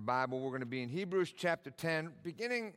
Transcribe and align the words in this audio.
your 0.00 0.06
Bible, 0.06 0.40
we're 0.40 0.48
going 0.48 0.60
to 0.60 0.66
be 0.66 0.82
in 0.82 0.88
Hebrews 0.88 1.34
chapter 1.36 1.68
10, 1.68 2.10
beginning, 2.22 2.72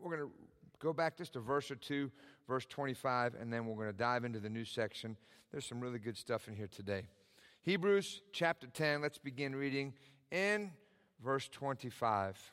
we're 0.00 0.16
going 0.16 0.28
to 0.28 0.34
go 0.80 0.92
back 0.92 1.16
just 1.16 1.36
a 1.36 1.40
verse 1.40 1.70
or 1.70 1.76
two, 1.76 2.10
verse 2.48 2.66
25, 2.66 3.36
and 3.40 3.52
then 3.52 3.64
we're 3.64 3.76
going 3.76 3.92
to 3.92 3.96
dive 3.96 4.24
into 4.24 4.40
the 4.40 4.50
new 4.50 4.64
section. 4.64 5.16
There's 5.52 5.64
some 5.64 5.78
really 5.80 6.00
good 6.00 6.16
stuff 6.16 6.48
in 6.48 6.56
here 6.56 6.66
today. 6.66 7.06
Hebrews 7.62 8.22
chapter 8.32 8.66
10, 8.66 9.02
let's 9.02 9.18
begin 9.18 9.54
reading 9.54 9.92
in 10.32 10.72
verse 11.22 11.48
25. 11.48 12.52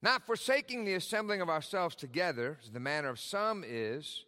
Not 0.00 0.24
forsaking 0.24 0.86
the 0.86 0.94
assembling 0.94 1.42
of 1.42 1.50
ourselves 1.50 1.94
together, 1.94 2.56
as 2.62 2.70
the 2.70 2.80
manner 2.80 3.10
of 3.10 3.20
some 3.20 3.64
is, 3.68 4.24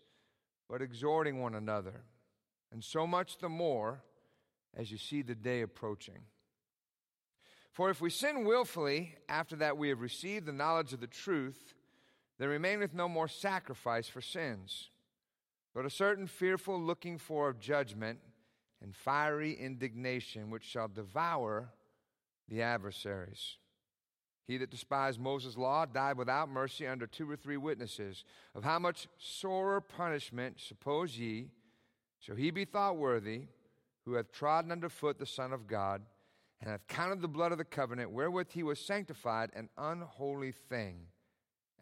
but 0.68 0.82
exhorting 0.82 1.40
one 1.40 1.54
another, 1.54 2.02
and 2.70 2.84
so 2.84 3.06
much 3.06 3.38
the 3.38 3.48
more 3.48 4.02
as 4.76 4.90
you 4.90 4.98
see 4.98 5.22
the 5.22 5.34
day 5.34 5.62
approaching. 5.62 6.20
For 7.72 7.90
if 7.90 8.00
we 8.00 8.10
sin 8.10 8.44
wilfully 8.44 9.14
after 9.28 9.56
that 9.56 9.78
we 9.78 9.88
have 9.88 10.00
received 10.00 10.46
the 10.46 10.52
knowledge 10.52 10.92
of 10.92 11.00
the 11.00 11.06
truth, 11.06 11.74
there 12.38 12.48
remaineth 12.48 12.92
no 12.92 13.08
more 13.08 13.28
sacrifice 13.28 14.08
for 14.08 14.20
sins, 14.20 14.90
but 15.74 15.86
a 15.86 15.90
certain 15.90 16.26
fearful 16.26 16.80
looking 16.80 17.18
for 17.18 17.48
of 17.48 17.60
judgment 17.60 18.18
and 18.82 18.94
fiery 18.94 19.54
indignation 19.54 20.50
which 20.50 20.64
shall 20.64 20.88
devour 20.88 21.70
the 22.48 22.62
adversaries. 22.62 23.56
He 24.46 24.58
that 24.58 24.70
despised 24.70 25.20
Moses' 25.20 25.56
law 25.56 25.86
died 25.86 26.18
without 26.18 26.48
mercy 26.48 26.86
under 26.86 27.06
two 27.06 27.30
or 27.30 27.36
three 27.36 27.56
witnesses. 27.56 28.24
Of 28.54 28.64
how 28.64 28.78
much 28.78 29.06
sorer 29.16 29.80
punishment, 29.80 30.60
suppose 30.60 31.16
ye, 31.18 31.52
shall 32.18 32.36
he 32.36 32.50
be 32.50 32.64
thought 32.64 32.96
worthy, 32.96 33.42
who 34.04 34.14
hath 34.14 34.32
trodden 34.32 34.72
under 34.72 34.88
foot 34.88 35.18
the 35.18 35.26
Son 35.26 35.52
of 35.52 35.66
God, 35.66 36.02
and 36.60 36.70
hath 36.70 36.86
counted 36.86 37.20
the 37.20 37.28
blood 37.28 37.52
of 37.52 37.58
the 37.58 37.64
covenant 37.64 38.10
wherewith 38.10 38.52
he 38.52 38.62
was 38.62 38.78
sanctified 38.78 39.50
an 39.54 39.68
unholy 39.76 40.52
thing, 40.52 41.06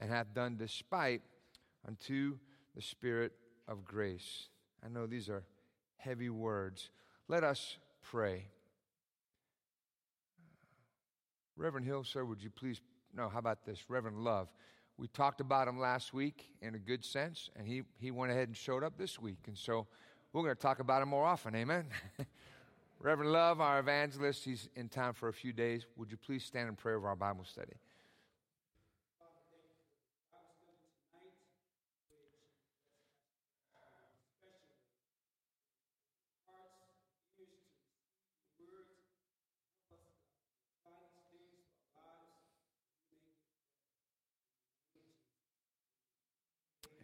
and 0.01 0.11
hath 0.11 0.35
done 0.35 0.57
despite 0.57 1.23
unto 1.87 2.39
the 2.75 2.83
Spirit 2.83 3.33
of 3.69 3.85
grace. 3.85 4.49
I 4.85 4.89
know 4.89 5.07
these 5.07 5.29
are 5.29 5.45
heavy 5.97 6.31
words. 6.31 6.91
Let 7.29 7.45
us 7.45 7.77
pray. 8.03 8.47
Reverend 11.57 11.87
Hill, 11.87 12.05
sir, 12.05 12.25
would 12.25 12.43
you 12.43 12.51
please? 12.51 12.81
No, 13.15 13.29
how 13.29 13.39
about 13.39 13.67
this? 13.67 13.85
Reverend 13.89 14.25
Love. 14.25 14.49
We 14.97 15.09
talked 15.09 15.41
about 15.41 15.69
him 15.69 15.79
last 15.79 16.13
week 16.13 16.45
in 16.61 16.75
a 16.75 16.79
good 16.79 17.05
sense, 17.05 17.51
and 17.57 17.67
he, 17.67 17.83
he 17.99 18.11
went 18.11 18.33
ahead 18.33 18.49
and 18.49 18.57
showed 18.57 18.83
up 18.83 18.99
this 18.99 19.19
week. 19.19 19.39
And 19.47 19.57
so 19.57 19.87
we're 20.33 20.43
going 20.43 20.55
to 20.55 20.61
talk 20.61 20.79
about 20.79 21.03
him 21.03 21.09
more 21.09 21.25
often. 21.25 21.55
Amen. 21.55 21.87
Reverend 23.01 23.33
Love, 23.33 23.61
our 23.61 23.79
evangelist, 23.79 24.45
he's 24.45 24.69
in 24.77 24.89
town 24.89 25.15
for 25.15 25.29
a 25.29 25.33
few 25.33 25.53
days. 25.53 25.87
Would 25.97 26.11
you 26.11 26.17
please 26.17 26.45
stand 26.45 26.69
in 26.69 26.77
prayer 26.77 26.97
of 26.97 27.05
our 27.05 27.17
Bible 27.17 27.45
study? 27.45 27.73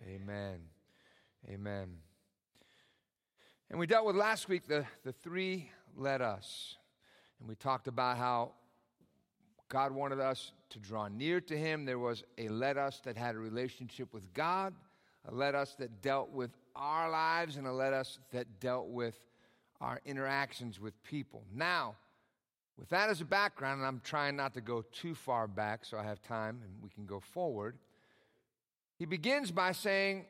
Amen. 0.08 0.60
Amen. 1.48 2.05
And 3.70 3.78
we 3.80 3.86
dealt 3.86 4.06
with 4.06 4.16
last 4.16 4.48
week 4.48 4.68
the, 4.68 4.84
the 5.04 5.12
three 5.12 5.70
let 5.96 6.20
us. 6.20 6.76
And 7.40 7.48
we 7.48 7.56
talked 7.56 7.88
about 7.88 8.16
how 8.16 8.52
God 9.68 9.92
wanted 9.92 10.20
us 10.20 10.52
to 10.70 10.78
draw 10.78 11.08
near 11.08 11.40
to 11.40 11.56
Him. 11.56 11.84
There 11.84 11.98
was 11.98 12.22
a 12.38 12.48
let 12.48 12.76
us 12.76 13.00
that 13.04 13.16
had 13.16 13.34
a 13.34 13.38
relationship 13.38 14.12
with 14.12 14.32
God, 14.32 14.72
a 15.28 15.34
let 15.34 15.54
us 15.54 15.74
that 15.80 16.00
dealt 16.00 16.30
with 16.30 16.50
our 16.76 17.10
lives, 17.10 17.56
and 17.56 17.66
a 17.66 17.72
let 17.72 17.92
us 17.92 18.18
that 18.32 18.60
dealt 18.60 18.86
with 18.88 19.16
our 19.80 20.00
interactions 20.04 20.80
with 20.80 21.02
people. 21.02 21.42
Now, 21.52 21.96
with 22.78 22.88
that 22.90 23.10
as 23.10 23.20
a 23.20 23.24
background, 23.24 23.80
and 23.80 23.86
I'm 23.86 24.00
trying 24.04 24.36
not 24.36 24.54
to 24.54 24.60
go 24.60 24.82
too 24.92 25.14
far 25.14 25.48
back 25.48 25.84
so 25.84 25.98
I 25.98 26.04
have 26.04 26.22
time 26.22 26.60
and 26.62 26.72
we 26.82 26.90
can 26.90 27.06
go 27.06 27.20
forward. 27.20 27.76
He 28.98 29.06
begins 29.06 29.50
by 29.50 29.72
saying, 29.72 30.26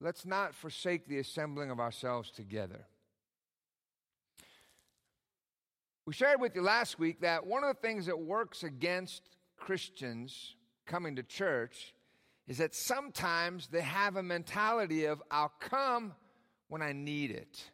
Let's 0.00 0.26
not 0.26 0.54
forsake 0.54 1.06
the 1.06 1.18
assembling 1.18 1.70
of 1.70 1.80
ourselves 1.80 2.30
together. 2.30 2.86
We 6.06 6.12
shared 6.12 6.40
with 6.40 6.54
you 6.54 6.62
last 6.62 6.98
week 6.98 7.20
that 7.20 7.46
one 7.46 7.64
of 7.64 7.74
the 7.74 7.80
things 7.80 8.06
that 8.06 8.18
works 8.18 8.62
against 8.62 9.22
Christians 9.56 10.56
coming 10.84 11.16
to 11.16 11.22
church 11.22 11.94
is 12.46 12.58
that 12.58 12.74
sometimes 12.74 13.68
they 13.68 13.80
have 13.80 14.16
a 14.16 14.22
mentality 14.22 15.06
of, 15.06 15.22
I'll 15.30 15.52
come 15.60 16.12
when 16.68 16.82
I 16.82 16.92
need 16.92 17.30
it. 17.30 17.70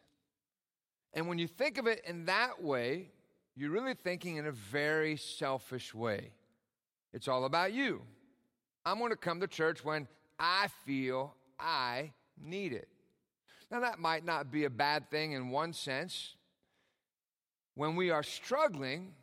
And 1.13 1.27
when 1.27 1.39
you 1.39 1.47
think 1.47 1.77
of 1.77 1.87
it 1.87 2.01
in 2.07 2.25
that 2.25 2.63
way, 2.63 3.09
you're 3.55 3.71
really 3.71 3.95
thinking 3.95 4.37
in 4.37 4.45
a 4.45 4.51
very 4.51 5.17
selfish 5.17 5.93
way. 5.93 6.31
It's 7.11 7.27
all 7.27 7.43
about 7.43 7.73
you. 7.73 8.01
I'm 8.85 8.97
going 8.97 9.11
to 9.11 9.17
come 9.17 9.41
to 9.41 9.47
church 9.47 9.83
when 9.83 10.07
I 10.39 10.67
feel 10.85 11.35
I 11.61 12.11
need 12.41 12.73
it. 12.73 12.87
Now, 13.69 13.79
that 13.81 13.99
might 13.99 14.25
not 14.25 14.51
be 14.51 14.65
a 14.65 14.69
bad 14.69 15.09
thing 15.09 15.31
in 15.31 15.49
one 15.49 15.71
sense. 15.71 16.35
When 17.75 17.95
we 17.95 18.09
are 18.09 18.23
struggling, 18.23 19.13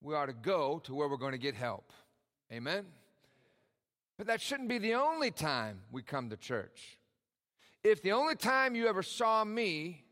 we 0.00 0.14
ought 0.14 0.26
to 0.26 0.32
go 0.32 0.80
to 0.84 0.94
where 0.94 1.08
we're 1.08 1.16
going 1.16 1.32
to 1.32 1.38
get 1.38 1.54
help. 1.54 1.92
Amen? 2.52 2.86
But 4.18 4.26
that 4.26 4.40
shouldn't 4.40 4.68
be 4.68 4.78
the 4.78 4.94
only 4.94 5.30
time 5.30 5.80
we 5.92 6.02
come 6.02 6.30
to 6.30 6.36
church. 6.36 6.98
If 7.84 8.02
the 8.02 8.12
only 8.12 8.34
time 8.34 8.74
you 8.74 8.88
ever 8.88 9.02
saw 9.02 9.44
me, 9.44 10.04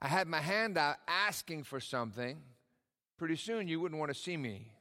I 0.00 0.08
had 0.08 0.26
my 0.26 0.40
hand 0.40 0.76
out 0.76 0.96
asking 1.06 1.64
for 1.64 1.78
something, 1.78 2.40
pretty 3.18 3.36
soon 3.36 3.68
you 3.68 3.80
wouldn't 3.80 4.00
want 4.00 4.12
to 4.12 4.18
see 4.18 4.36
me 4.36 4.72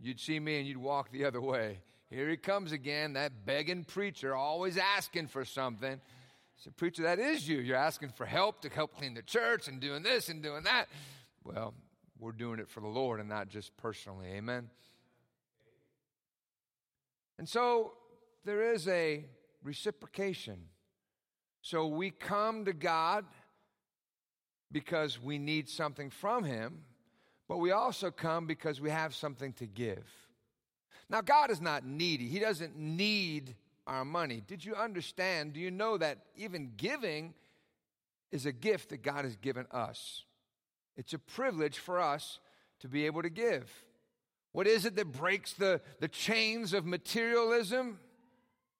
you'd 0.00 0.20
see 0.20 0.40
me 0.40 0.58
and 0.58 0.66
you'd 0.66 0.78
walk 0.78 1.10
the 1.12 1.24
other 1.24 1.40
way. 1.40 1.78
Here 2.10 2.28
he 2.28 2.36
comes 2.36 2.72
again, 2.72 3.12
that 3.12 3.46
begging 3.46 3.84
preacher, 3.84 4.34
always 4.34 4.76
asking 4.76 5.28
for 5.28 5.44
something. 5.44 5.94
I 5.94 6.56
said, 6.56 6.76
Preacher, 6.76 7.04
that 7.04 7.20
is 7.20 7.48
you. 7.48 7.58
You're 7.58 7.76
asking 7.76 8.10
for 8.10 8.26
help 8.26 8.62
to 8.62 8.68
help 8.68 8.96
clean 8.96 9.14
the 9.14 9.22
church 9.22 9.68
and 9.68 9.80
doing 9.80 10.02
this 10.02 10.28
and 10.28 10.42
doing 10.42 10.64
that. 10.64 10.86
Well, 11.44 11.72
we're 12.18 12.32
doing 12.32 12.58
it 12.58 12.68
for 12.68 12.80
the 12.80 12.88
Lord 12.88 13.20
and 13.20 13.28
not 13.28 13.48
just 13.48 13.76
personally. 13.76 14.26
Amen. 14.32 14.68
And 17.38 17.48
so 17.48 17.92
there 18.44 18.72
is 18.72 18.88
a 18.88 19.24
reciprocation. 19.62 20.58
So 21.62 21.86
we 21.86 22.10
come 22.10 22.64
to 22.64 22.72
God 22.72 23.24
because 24.72 25.20
we 25.20 25.38
need 25.38 25.68
something 25.68 26.10
from 26.10 26.44
Him. 26.44 26.80
But 27.48 27.58
we 27.58 27.70
also 27.70 28.10
come 28.10 28.46
because 28.46 28.80
we 28.80 28.90
have 28.90 29.14
something 29.14 29.52
to 29.54 29.66
give. 29.66 30.04
Now, 31.10 31.20
God 31.20 31.50
is 31.50 31.60
not 31.60 31.84
needy, 31.84 32.28
He 32.28 32.38
doesn't 32.38 32.78
need 32.78 33.56
our 33.86 34.04
money. 34.04 34.42
Did 34.46 34.64
you 34.64 34.76
understand? 34.76 35.52
Do 35.52 35.60
you 35.60 35.70
know 35.70 35.98
that 35.98 36.18
even 36.36 36.72
giving 36.76 37.34
is 38.30 38.46
a 38.46 38.52
gift 38.52 38.90
that 38.90 39.02
God 39.02 39.24
has 39.24 39.34
given 39.36 39.66
us? 39.72 40.24
It's 40.96 41.12
a 41.12 41.18
privilege 41.18 41.78
for 41.78 42.00
us 42.00 42.38
to 42.80 42.88
be 42.88 43.06
able 43.06 43.22
to 43.22 43.30
give. 43.30 43.70
What 44.52 44.66
is 44.66 44.84
it 44.84 44.96
that 44.96 45.12
breaks 45.12 45.52
the, 45.52 45.80
the 45.98 46.08
chains 46.08 46.72
of 46.72 46.86
materialism? 46.86 47.98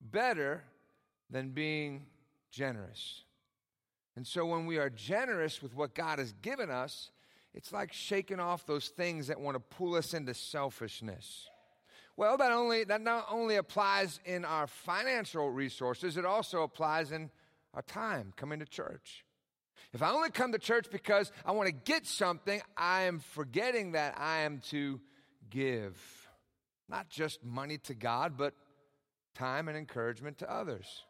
Better 0.00 0.62
than 1.30 1.50
being 1.50 2.06
generous. 2.50 3.22
And 4.16 4.26
so 4.26 4.46
when 4.46 4.66
we 4.66 4.78
are 4.78 4.90
generous 4.90 5.62
with 5.62 5.74
what 5.74 5.94
God 5.94 6.18
has 6.18 6.32
given 6.42 6.70
us, 6.70 7.10
it's 7.54 7.72
like 7.72 7.92
shaking 7.92 8.40
off 8.40 8.66
those 8.66 8.88
things 8.88 9.26
that 9.26 9.40
want 9.40 9.56
to 9.56 9.60
pull 9.60 9.94
us 9.94 10.14
into 10.14 10.34
selfishness. 10.34 11.48
Well, 12.16 12.36
that, 12.36 12.52
only, 12.52 12.84
that 12.84 13.00
not 13.00 13.26
only 13.30 13.56
applies 13.56 14.20
in 14.24 14.44
our 14.44 14.66
financial 14.66 15.50
resources, 15.50 16.16
it 16.16 16.24
also 16.24 16.62
applies 16.62 17.12
in 17.12 17.30
our 17.74 17.82
time 17.82 18.32
coming 18.36 18.58
to 18.58 18.66
church. 18.66 19.24
If 19.92 20.02
I 20.02 20.10
only 20.10 20.30
come 20.30 20.52
to 20.52 20.58
church 20.58 20.86
because 20.90 21.32
I 21.44 21.52
want 21.52 21.66
to 21.66 21.72
get 21.72 22.06
something, 22.06 22.60
I 22.76 23.02
am 23.02 23.20
forgetting 23.20 23.92
that 23.92 24.14
I 24.18 24.40
am 24.40 24.58
to 24.70 25.00
give 25.48 25.96
not 26.88 27.08
just 27.08 27.44
money 27.44 27.78
to 27.78 27.94
God, 27.94 28.34
but 28.36 28.52
time 29.34 29.68
and 29.68 29.76
encouragement 29.76 30.38
to 30.38 30.52
others. 30.52 31.04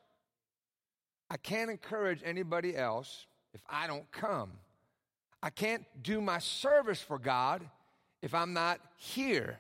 I 1.31 1.37
can't 1.37 1.71
encourage 1.71 2.21
anybody 2.25 2.77
else 2.77 3.27
if 3.55 3.63
I 3.69 3.87
don't 3.87 4.11
come. 4.13 4.53
I 5.43 5.51
can't 5.51 5.85
do 6.03 6.21
my 6.21 6.39
service 6.39 7.01
for 7.01 7.19
God 7.19 7.69
if 8.21 8.35
I'm 8.35 8.53
not 8.53 8.81
here. 8.97 9.59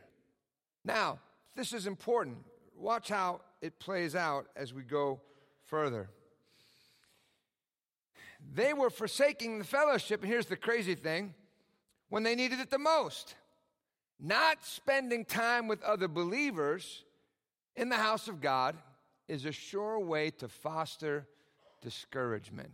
Now, 0.84 1.18
this 1.60 1.74
is 1.74 1.86
important. 1.86 2.38
Watch 2.74 3.10
how 3.10 3.42
it 3.60 3.78
plays 3.78 4.16
out 4.16 4.46
as 4.56 4.72
we 4.72 4.82
go 4.82 5.20
further. 5.66 6.08
they 8.54 8.72
were 8.72 8.88
forsaking 8.88 9.58
the 9.58 9.64
fellowship. 9.64 10.22
And 10.22 10.30
here's 10.32 10.46
the 10.46 10.56
crazy 10.56 10.94
thing 10.94 11.34
when 12.08 12.22
they 12.22 12.34
needed 12.34 12.60
it 12.60 12.70
the 12.70 12.78
most. 12.78 13.34
Not 14.18 14.64
spending 14.64 15.26
time 15.26 15.68
with 15.68 15.82
other 15.82 16.08
believers 16.08 17.04
in 17.76 17.90
the 17.90 17.96
house 17.96 18.26
of 18.26 18.40
God 18.40 18.74
is 19.28 19.44
a 19.44 19.52
sure 19.52 19.98
way 19.98 20.30
to 20.30 20.48
foster 20.48 21.26
discouragement. 21.82 22.72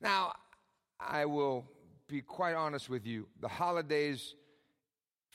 Now, 0.00 0.34
I 1.00 1.24
will 1.26 1.64
be 2.06 2.22
quite 2.22 2.54
honest 2.54 2.88
with 2.88 3.04
you. 3.04 3.26
The 3.40 3.48
holidays, 3.48 4.36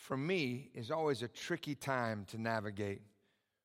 for 0.04 0.18
me, 0.18 0.70
is 0.74 0.92
always 0.92 1.24
a 1.24 1.30
tricky 1.30 1.76
time 1.76 2.26
to 2.28 2.38
navigate. 2.38 3.02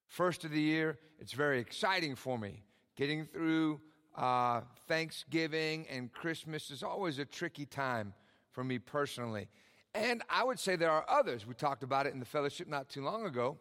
First 0.06 0.44
of 0.44 0.52
the 0.52 0.61
year, 0.61 0.96
it's 1.19 1.32
very 1.32 1.58
exciting 1.58 2.14
for 2.14 2.38
me. 2.38 2.62
Getting 2.94 3.25
through 3.25 3.81
uh, 4.17 4.61
Thanksgiving 4.87 5.85
and 5.90 6.12
Christmas 6.12 6.70
is 6.70 6.85
always 6.85 7.19
a 7.19 7.25
tricky 7.25 7.67
time 7.67 8.14
for 8.52 8.62
me 8.62 8.79
personally. 8.79 9.49
And 9.94 10.23
I 10.31 10.44
would 10.44 10.61
say 10.61 10.76
there 10.76 10.93
are 10.93 11.05
others, 11.08 11.44
we 11.44 11.55
talked 11.55 11.82
about 11.82 12.06
it 12.06 12.14
in 12.14 12.20
the 12.20 12.25
fellowship 12.26 12.69
not 12.69 12.88
too 12.88 13.02
long 13.02 13.26
ago, 13.26 13.58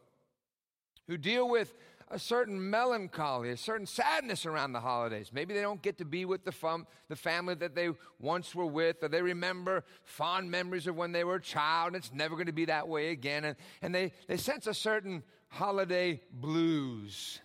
who 1.07 1.18
deal 1.18 1.50
with 1.50 1.74
a 2.09 2.18
certain 2.18 2.69
melancholy, 2.69 3.50
a 3.50 3.57
certain 3.57 3.86
sadness 3.86 4.45
around 4.45 4.71
the 4.71 4.80
holidays. 4.80 5.31
Maybe 5.33 5.54
they 5.54 5.62
don't 5.62 5.81
get 5.81 5.98
to 5.98 6.06
be 6.06 6.24
with 6.24 6.45
the, 6.45 6.51
fam- 6.51 6.88
the 7.09 7.15
family 7.15 7.56
that 7.56 7.75
they 7.75 7.89
once 8.19 8.56
were 8.56 8.65
with, 8.65 9.04
or 9.04 9.09
they 9.09 9.21
remember 9.21 9.83
fond 10.04 10.50
memories 10.50 10.88
of 10.88 10.95
when 10.95 11.12
they 11.12 11.24
were 11.24 11.36
a 11.36 11.42
child, 11.42 11.88
and 11.88 11.95
it's 11.98 12.13
never 12.13 12.36
going 12.36 12.48
to 12.48 12.54
be 12.54 12.65
that 12.65 12.88
way 12.88 13.09
again. 13.09 13.44
And, 13.44 13.56
and 13.81 13.94
they, 13.94 14.13
they 14.27 14.38
sense 14.38 14.68
a 14.68 14.74
certain 14.74 15.24
holiday 15.50 16.21
blues, 16.31 17.42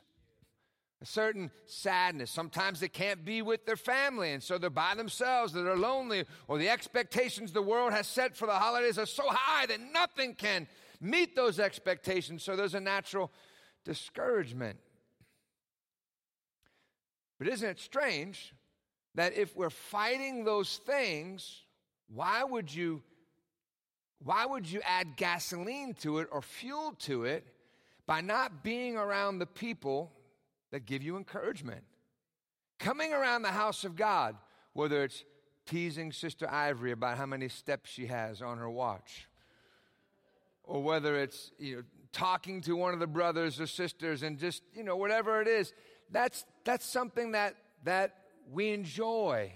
a 1.00 1.06
certain 1.06 1.50
sadness. 1.67 2.31
Sometimes 2.31 2.79
they 2.79 2.88
can't 2.88 3.25
be 3.25 3.43
with 3.43 3.67
their 3.67 3.76
family, 3.76 4.32
and 4.32 4.43
so 4.43 4.58
they're 4.58 4.70
by 4.70 4.94
themselves, 4.94 5.53
they're 5.53 5.76
lonely, 5.76 6.25
or 6.47 6.58
the 6.58 6.69
expectations 6.69 7.50
the 7.50 7.62
world 7.62 7.93
has 7.93 8.06
set 8.06 8.37
for 8.37 8.47
the 8.47 8.53
holidays 8.53 8.97
are 8.97 9.06
so 9.06 9.25
high 9.29 9.67
that 9.67 9.81
nothing 9.93 10.35
can 10.35 10.69
meet 11.00 11.35
those 11.35 11.58
expectations. 11.58 12.44
So 12.44 12.55
there's 12.55 12.75
a 12.75 12.81
natural 12.81 13.32
discouragement. 13.84 14.79
But 17.38 17.49
isn't 17.49 17.69
it 17.69 17.81
strange 17.81 18.55
that 19.14 19.34
if 19.37 19.56
we're 19.56 19.70
fighting 19.70 20.44
those 20.44 20.79
things, 20.79 21.62
why 22.08 22.44
would 22.44 22.73
you 22.73 23.02
why 24.25 24.46
would 24.46 24.70
you 24.70 24.81
add 24.84 25.17
gasoline 25.17 25.94
to 25.94 26.19
it 26.19 26.29
or 26.31 26.43
fuel 26.43 26.94
to 27.00 27.25
it 27.25 27.44
by 28.06 28.20
not 28.20 28.62
being 28.62 28.96
around 28.96 29.40
the 29.40 29.46
people 29.46 30.12
that 30.70 30.87
give 30.87 31.02
you 31.02 31.17
encouragement? 31.17 31.82
Coming 32.79 33.12
around 33.12 33.43
the 33.43 33.49
house 33.49 33.82
of 33.82 33.96
God, 33.96 34.37
whether 34.75 35.02
it's 35.02 35.25
teasing 35.67 36.12
Sister 36.12 36.49
Ivory 36.49 36.93
about 36.93 37.19
how 37.19 37.26
many 37.26 37.49
steps 37.49 37.90
she 37.90 38.06
has 38.06 38.40
on 38.43 38.58
her 38.58 38.70
watch, 38.70 39.29
or 40.62 40.82
whether 40.82 41.17
it's 41.17 41.50
you 41.58 41.76
know 41.76 41.82
talking 42.12 42.61
to 42.62 42.76
one 42.76 42.94
of 42.94 43.00
the 43.00 43.06
brothers 43.06 43.61
or 43.61 43.67
sisters 43.67 44.23
and 44.23 44.38
just, 44.38 44.62
you 44.75 44.82
know, 44.82 44.97
whatever 44.97 45.41
it 45.41 45.49
is, 45.49 45.73
that's, 46.11 46.44
that's 46.64 46.87
something 46.87 47.32
that, 47.32 47.55
that 47.85 48.14
we 48.50 48.73
enjoy. 48.73 49.53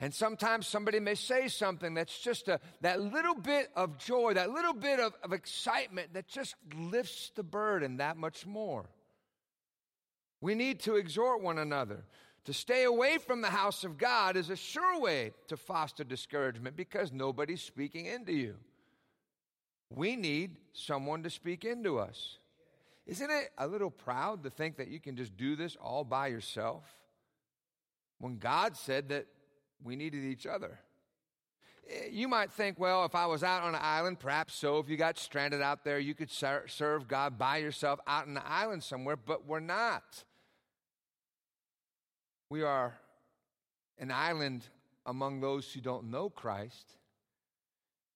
And 0.00 0.14
sometimes 0.14 0.68
somebody 0.68 1.00
may 1.00 1.16
say 1.16 1.48
something 1.48 1.94
that's 1.94 2.20
just 2.20 2.46
a, 2.46 2.60
that 2.82 3.00
little 3.00 3.34
bit 3.34 3.68
of 3.74 3.98
joy, 3.98 4.34
that 4.34 4.50
little 4.50 4.72
bit 4.72 5.00
of, 5.00 5.12
of 5.24 5.32
excitement 5.32 6.14
that 6.14 6.28
just 6.28 6.54
lifts 6.76 7.32
the 7.34 7.42
burden 7.42 7.96
that 7.96 8.16
much 8.16 8.46
more. 8.46 8.88
We 10.40 10.54
need 10.54 10.80
to 10.80 10.94
exhort 10.94 11.42
one 11.42 11.58
another. 11.58 12.04
To 12.44 12.52
stay 12.52 12.84
away 12.84 13.18
from 13.18 13.42
the 13.42 13.50
house 13.50 13.82
of 13.82 13.98
God 13.98 14.36
is 14.36 14.50
a 14.50 14.56
sure 14.56 15.00
way 15.00 15.32
to 15.48 15.56
foster 15.56 16.04
discouragement 16.04 16.76
because 16.76 17.12
nobody's 17.12 17.60
speaking 17.60 18.06
into 18.06 18.32
you. 18.32 18.54
We 19.90 20.16
need 20.16 20.56
someone 20.72 21.22
to 21.22 21.30
speak 21.30 21.64
into 21.64 21.98
us. 21.98 22.38
Isn't 23.06 23.30
it 23.30 23.50
a 23.56 23.66
little 23.66 23.90
proud 23.90 24.44
to 24.44 24.50
think 24.50 24.76
that 24.76 24.88
you 24.88 25.00
can 25.00 25.16
just 25.16 25.36
do 25.36 25.56
this 25.56 25.76
all 25.80 26.04
by 26.04 26.26
yourself? 26.26 26.84
When 28.18 28.38
God 28.38 28.76
said 28.76 29.08
that 29.08 29.26
we 29.82 29.96
needed 29.96 30.24
each 30.24 30.46
other. 30.46 30.78
Eh, 31.88 32.08
you 32.10 32.28
might 32.28 32.52
think, 32.52 32.78
well, 32.78 33.04
if 33.04 33.14
I 33.14 33.26
was 33.26 33.42
out 33.42 33.62
on 33.62 33.74
an 33.74 33.80
island, 33.82 34.18
perhaps 34.18 34.54
so. 34.54 34.78
If 34.78 34.88
you 34.88 34.96
got 34.96 35.18
stranded 35.18 35.62
out 35.62 35.84
there, 35.84 35.98
you 35.98 36.14
could 36.14 36.30
serve 36.30 37.08
God 37.08 37.38
by 37.38 37.58
yourself 37.58 38.00
out 38.06 38.26
on 38.26 38.34
the 38.34 38.46
island 38.46 38.82
somewhere, 38.82 39.16
but 39.16 39.46
we're 39.46 39.60
not. 39.60 40.24
We 42.50 42.62
are 42.62 42.98
an 43.98 44.10
island 44.10 44.64
among 45.06 45.40
those 45.40 45.72
who 45.72 45.80
don't 45.80 46.10
know 46.10 46.30
Christ. 46.30 46.94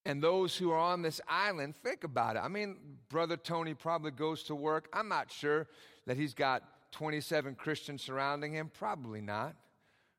And 0.05 0.23
those 0.23 0.57
who 0.57 0.71
are 0.71 0.79
on 0.79 1.03
this 1.03 1.21
island, 1.29 1.77
think 1.77 2.03
about 2.03 2.37
it. 2.37 2.41
I 2.41 2.49
mean, 2.49 2.77
Brother 3.09 3.37
Tony 3.37 3.75
probably 3.75 4.11
goes 4.11 4.43
to 4.45 4.55
work. 4.55 4.89
I'm 4.93 5.09
not 5.09 5.31
sure 5.31 5.69
that 6.07 6.17
he's 6.17 6.35
got 6.35 6.63
27 6.93 7.55
Christians 7.55 8.03
surrounding 8.03 8.53
him. 8.53 8.71
Probably 8.73 9.21
not. 9.21 9.55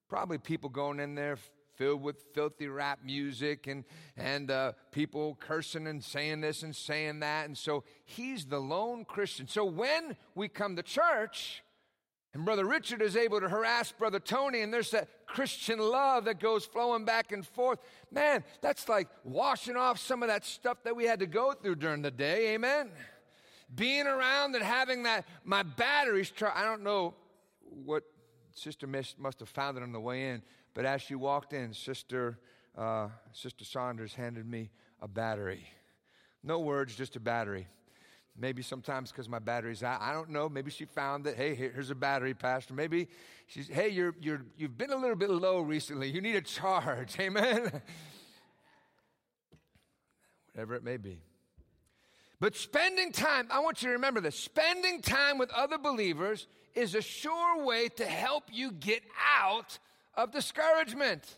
Probably 0.08 0.38
people 0.38 0.70
going 0.70 1.00
in 1.00 1.16
there 1.16 1.38
filled 1.76 2.02
with 2.02 2.24
filthy 2.34 2.68
rap 2.68 3.00
music 3.04 3.68
and, 3.68 3.84
and 4.16 4.52
uh, 4.52 4.74
people 4.92 5.36
cursing 5.40 5.88
and 5.88 6.04
saying 6.04 6.42
this 6.42 6.64
and 6.64 6.76
saying 6.76 7.20
that. 7.20 7.48
And 7.48 7.58
so 7.58 7.84
he's 8.06 8.46
the 8.46 8.60
lone 8.60 9.06
Christian. 9.06 9.48
So 9.48 9.66
when 9.66 10.16
we 10.36 10.48
come 10.48 10.76
to 10.76 10.84
church, 10.84 11.64
and 12.34 12.46
Brother 12.46 12.66
Richard 12.66 13.02
is 13.02 13.16
able 13.16 13.40
to 13.40 13.48
harass 13.48 13.92
Brother 13.92 14.20
Tony, 14.20 14.62
and 14.62 14.74
there's 14.74 14.90
that 14.92 15.08
Christian 15.28 15.78
love 15.78 16.26
that 16.26 16.40
goes 16.40 16.66
flowing 16.66 17.06
back 17.06 17.32
and 17.32 17.46
forth. 17.46 17.80
Man, 18.12 18.44
that's 18.62 18.90
like 18.90 19.08
washing 19.24 19.76
off 19.76 20.00
some 20.00 20.24
of 20.24 20.30
that 20.30 20.44
stuff 20.44 20.78
that 20.84 20.96
we 20.96 21.06
had 21.06 21.20
to 21.20 21.28
go 21.28 21.54
through 21.54 21.76
during 21.76 22.02
the 22.02 22.10
day. 22.10 22.56
Amen. 22.56 22.90
Being 23.76 24.08
around 24.08 24.56
and 24.56 24.64
having 24.64 25.04
that, 25.04 25.26
my 25.44 25.62
batteries, 25.62 26.32
try, 26.32 26.52
I 26.56 26.64
don't 26.64 26.84
know 26.84 27.14
what 27.62 28.04
Sister 28.52 28.88
must 28.88 29.40
have 29.40 29.50
found 29.50 29.78
it 29.78 29.84
on 29.84 29.92
the 29.92 30.00
way 30.00 30.30
in, 30.30 30.42
but 30.74 30.86
as 30.86 31.04
she 31.04 31.14
walked 31.14 31.54
in, 31.54 31.74
Sister, 31.74 32.40
uh, 32.76 33.10
Sister 33.32 33.64
Saunders 33.64 34.16
handed 34.16 34.48
me 34.48 34.72
a 35.02 35.08
battery. 35.08 35.68
No 36.44 36.60
words, 36.60 36.96
just 36.96 37.16
a 37.16 37.20
battery. 37.20 37.68
Maybe 38.36 38.64
sometimes 38.64 39.12
because 39.12 39.30
my 39.30 39.40
battery's 39.40 39.84
out. 39.84 40.02
I 40.02 40.12
don't 40.12 40.30
know. 40.30 40.50
Maybe 40.50 40.72
she 40.72 40.86
found 40.86 41.26
that, 41.26 41.36
hey, 41.36 41.54
here's 41.54 41.92
a 41.92 41.96
battery, 41.96 42.34
Pastor. 42.34 42.74
Maybe 42.74 43.08
she's, 43.46 43.68
hey, 43.68 43.90
you're, 43.90 44.16
you're, 44.20 44.42
you've 44.58 44.78
been 44.78 44.92
a 44.92 44.96
little 44.96 45.16
bit 45.16 45.30
low 45.30 45.60
recently. 45.60 46.10
You 46.10 46.20
need 46.20 46.36
a 46.36 46.42
charge. 46.42 47.16
Amen. 47.20 47.82
Whatever 50.54 50.76
it 50.76 50.84
may 50.84 50.98
be. 50.98 51.20
But 52.40 52.56
spending 52.56 53.12
time, 53.12 53.48
I 53.52 53.60
want 53.60 53.82
you 53.84 53.90
to 53.90 53.94
remember 53.94 54.20
this 54.20 54.38
spending 54.38 55.02
time 55.02 55.38
with 55.38 55.52
other 55.52 55.78
believers 55.78 56.48
is 56.74 56.96
a 56.96 57.02
sure 57.02 57.64
way 57.64 57.88
to 57.88 58.06
help 58.06 58.46
you 58.52 58.72
get 58.72 59.04
out 59.40 59.78
of 60.16 60.32
discouragement. 60.32 61.38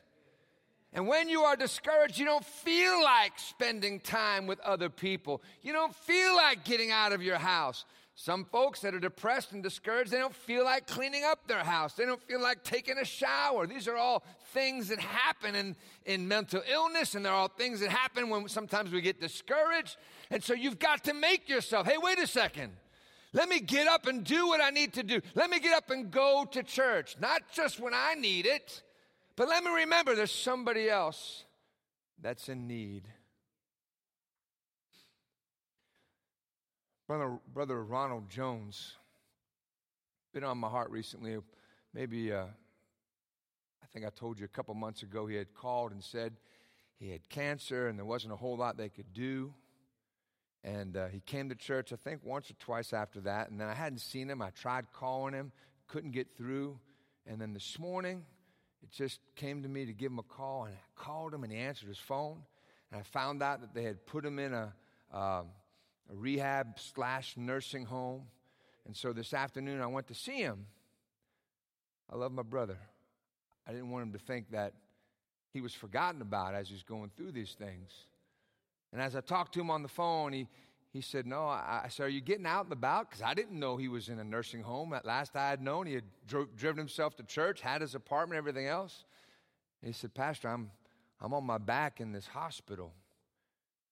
And 0.96 1.10
when 1.10 1.28
you 1.28 1.42
are 1.42 1.58
discouraged, 1.58 2.18
you 2.18 2.24
don't 2.24 2.46
feel 2.46 3.04
like 3.04 3.34
spending 3.36 4.00
time 4.00 4.48
with 4.48 4.62
other 4.62 4.90
people. 4.90 5.44
You 5.62 5.74
don't 5.74 5.94
feel 5.94 6.38
like 6.38 6.64
getting 6.64 6.90
out 6.90 7.12
of 7.12 7.22
your 7.22 7.38
house. 7.38 7.84
Some 8.16 8.46
folks 8.46 8.80
that 8.80 8.96
are 8.96 9.00
depressed 9.02 9.52
and 9.52 9.62
discouraged, 9.62 10.10
they 10.10 10.20
don't 10.20 10.34
feel 10.34 10.64
like 10.64 10.88
cleaning 10.88 11.26
up 11.26 11.50
their 11.50 11.66
house. 11.66 11.96
They 11.96 12.06
don't 12.06 12.24
feel 12.24 12.42
like 12.42 12.64
taking 12.64 12.98
a 12.98 13.04
shower. 13.04 13.68
These 13.68 13.90
are 13.90 13.98
all 13.98 14.24
things 14.54 14.88
that 14.88 15.00
happen 15.00 15.54
in, 15.54 15.76
in 16.06 16.30
mental 16.30 16.62
illness, 16.72 17.14
and 17.14 17.26
they're 17.26 17.34
all 17.34 17.50
things 17.50 17.82
that 17.82 17.90
happen 17.90 18.30
when 18.30 18.48
sometimes 18.48 18.94
we 18.94 19.02
get 19.02 19.20
discouraged. 19.20 19.98
And 20.32 20.42
so 20.42 20.54
you've 20.54 20.80
got 20.80 21.04
to 21.04 21.14
make 21.14 21.50
yourself, 21.50 21.88
hey, 21.88 21.98
wait 21.98 22.20
a 22.20 22.28
second. 22.28 22.72
Let 23.34 23.50
me 23.50 23.60
get 23.60 23.86
up 23.88 24.08
and 24.08 24.24
do 24.24 24.48
what 24.48 24.62
I 24.62 24.70
need 24.70 24.94
to 24.94 25.04
do. 25.04 25.20
Let 25.36 25.50
me 25.50 25.60
get 25.60 25.76
up 25.76 25.90
and 25.90 26.10
go 26.10 26.48
to 26.52 26.64
church, 26.64 27.18
not 27.20 27.42
just 27.54 27.82
when 27.82 27.94
I 27.94 28.14
need 28.14 28.46
it. 28.46 28.82
But 29.36 29.50
let 29.50 29.64
me 29.64 29.72
remember 29.72 30.16
there's 30.16 30.32
somebody 30.32 30.90
else 30.90 31.44
that's 32.22 32.48
in 32.48 32.68
need. 32.68 33.04
Brother, 37.08 37.38
Brother 37.54 37.84
Ronald 37.84 38.30
Jones, 38.30 38.94
been 40.34 40.46
on 40.46 40.58
my 40.58 40.70
heart 40.70 40.90
recently. 40.90 41.38
Maybe, 41.94 42.32
uh, 42.32 42.46
I 42.46 43.86
think 43.94 44.06
I 44.06 44.10
told 44.10 44.40
you 44.40 44.46
a 44.46 44.50
couple 44.50 44.74
months 44.74 45.04
ago, 45.04 45.28
he 45.28 45.36
had 45.36 45.54
called 45.54 45.92
and 45.92 46.04
said 46.04 46.38
he 46.98 47.12
had 47.12 47.28
cancer 47.28 47.90
and 47.90 48.00
there 48.00 48.06
wasn't 48.06 48.34
a 48.34 48.38
whole 48.38 48.56
lot 48.56 48.78
they 48.78 48.90
could 48.90 49.14
do. 49.14 49.54
And 50.64 50.98
uh, 50.98 51.08
he 51.08 51.20
came 51.20 51.50
to 51.50 51.56
church, 51.56 51.94
I 51.94 51.98
think, 51.98 52.22
once 52.24 52.50
or 52.50 52.56
twice 52.56 52.94
after 52.94 53.20
that. 53.22 53.52
And 53.52 53.60
then 53.60 53.68
I 53.68 53.76
hadn't 53.76 54.00
seen 54.00 54.30
him. 54.30 54.42
I 54.42 54.50
tried 54.50 54.86
calling 54.94 55.34
him, 55.34 55.52
couldn't 55.88 56.12
get 56.12 56.36
through. 56.36 56.80
And 57.28 57.40
then 57.40 57.54
this 57.54 57.78
morning, 57.78 58.24
it 58.86 58.92
just 58.92 59.20
came 59.36 59.64
to 59.64 59.70
me 59.70 59.86
to 59.86 59.94
give 59.94 60.12
him 60.12 60.20
a 60.20 60.24
call, 60.24 60.66
and 60.66 60.76
I 60.76 61.02
called 61.02 61.34
him, 61.34 61.44
and 61.44 61.52
he 61.52 61.58
answered 61.58 61.88
his 61.90 61.98
phone. 61.98 62.44
And 62.92 63.00
I 63.00 63.04
found 63.04 63.42
out 63.42 63.62
that 63.62 63.74
they 63.74 63.82
had 63.82 64.06
put 64.06 64.24
him 64.24 64.38
in 64.38 64.54
a, 64.54 64.74
um, 65.12 65.48
a 66.12 66.16
rehab 66.16 66.80
slash 66.80 67.34
nursing 67.36 67.86
home. 67.86 68.28
And 68.86 68.96
so 68.96 69.12
this 69.12 69.34
afternoon, 69.34 69.82
I 69.82 69.88
went 69.88 70.08
to 70.10 70.14
see 70.14 70.38
him. 70.38 70.68
I 72.14 72.16
love 72.16 72.32
my 72.32 72.44
brother. 72.44 72.78
I 73.68 73.72
didn't 73.72 73.90
want 73.90 74.04
him 74.04 74.14
to 74.14 74.20
think 74.20 74.52
that 74.52 74.74
he 75.52 75.62
was 75.62 75.74
forgotten 75.74 76.22
about 76.22 76.54
as 76.54 76.70
he's 76.70 76.84
going 76.84 77.10
through 77.18 77.32
these 77.32 77.54
things. 77.54 77.92
And 78.94 79.02
as 79.02 79.16
I 79.16 79.22
talked 79.22 79.56
to 79.56 79.62
him 79.62 79.72
on 79.72 79.82
the 79.82 79.90
phone, 79.90 80.32
he, 80.32 80.48
he 80.96 81.02
said, 81.02 81.28
No, 81.28 81.44
I, 81.44 81.82
I 81.84 81.88
said, 81.90 82.06
Are 82.06 82.10
you 82.10 82.22
getting 82.22 82.46
out 82.46 82.64
and 82.64 82.72
about? 82.72 83.10
Because 83.10 83.22
I 83.22 83.34
didn't 83.34 83.60
know 83.60 83.76
he 83.76 83.90
was 83.90 84.08
in 84.08 84.18
a 84.18 84.24
nursing 84.24 84.64
home. 84.64 84.94
At 84.94 85.06
last 85.06 85.36
I 85.36 85.50
had 85.50 85.62
known, 85.62 85.88
he 85.88 85.94
had 85.94 86.06
dro- 86.26 86.48
driven 86.56 86.78
himself 86.78 87.18
to 87.18 87.24
church, 87.24 87.60
had 87.60 87.82
his 87.82 87.96
apartment, 87.96 88.38
everything 88.38 88.68
else. 88.68 89.04
And 89.82 89.94
he 89.94 89.94
said, 89.94 90.14
Pastor, 90.14 90.48
I'm, 90.48 90.72
I'm 91.20 91.34
on 91.34 91.44
my 91.44 91.58
back 91.58 92.00
in 92.00 92.14
this 92.14 92.28
hospital. 92.28 92.94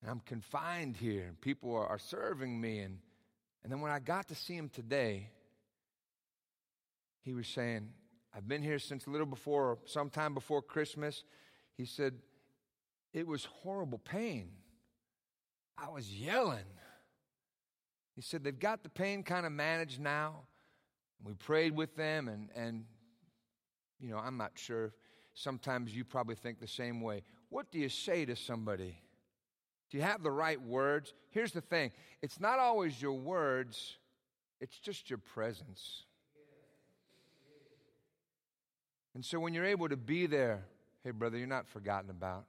And 0.02 0.10
I'm 0.10 0.22
confined 0.22 0.96
here, 0.96 1.26
and 1.28 1.42
people 1.42 1.76
are, 1.76 1.88
are 1.88 2.00
serving 2.00 2.60
me. 2.60 2.80
And, 2.80 3.00
and 3.64 3.72
then 3.72 3.82
when 3.82 3.92
I 3.92 4.00
got 4.00 4.30
to 4.30 4.36
see 4.36 4.56
him 4.56 4.70
today, 4.70 5.30
he 7.22 7.34
was 7.34 7.50
saying, 7.50 7.90
I've 8.34 8.48
been 8.48 8.62
here 8.64 8.80
since 8.80 9.08
a 9.08 9.10
little 9.10 9.28
before, 9.28 9.78
sometime 9.84 10.34
before 10.34 10.62
Christmas. 10.62 11.26
He 11.76 11.84
said, 11.84 12.14
It 13.12 13.28
was 13.28 13.44
horrible 13.44 13.98
pain. 14.00 14.52
I 15.78 15.90
was 15.90 16.10
yelling. 16.14 16.64
He 18.16 18.22
said, 18.22 18.44
They've 18.44 18.58
got 18.58 18.84
the 18.84 18.90
pain 18.90 19.24
kind 19.24 19.46
of 19.46 19.52
managed 19.52 20.00
now. 20.00 20.42
We 21.24 21.34
prayed 21.34 21.76
with 21.76 21.96
them, 21.96 22.28
and, 22.28 22.50
and 22.56 22.86
you 24.00 24.10
know, 24.10 24.18
I'm 24.18 24.38
not 24.38 24.52
sure. 24.56 24.94
Sometimes 25.34 25.96
you 25.96 26.04
probably 26.04 26.36
think 26.36 26.60
the 26.60 26.68
same 26.68 27.02
way. 27.02 27.24
What 27.50 27.72
do 27.72 27.80
you 27.80 27.90
say 27.90 28.26
to 28.26 28.36
somebody? 28.36 28.98
Do 29.90 29.98
you 29.98 30.04
have 30.04 30.22
the 30.22 30.32
right 30.32 30.62
words? 30.62 31.14
Here's 31.30 31.52
the 31.52 31.62
thing 31.62 31.92
it's 32.22 32.40
not 32.40 32.60
always 32.60 33.02
your 33.02 33.14
words, 33.14 33.98
it's 34.60 34.78
just 34.80 35.10
your 35.10 35.20
presence. 35.20 36.04
And 39.16 39.24
so 39.24 39.40
when 39.40 39.54
you're 39.54 39.66
able 39.66 39.90
to 39.90 39.98
be 39.98 40.26
there, 40.26 40.66
hey, 41.04 41.12
brother, 41.12 41.38
you're 41.38 41.46
not 41.46 41.68
forgotten 41.68 42.10
about. 42.10 42.46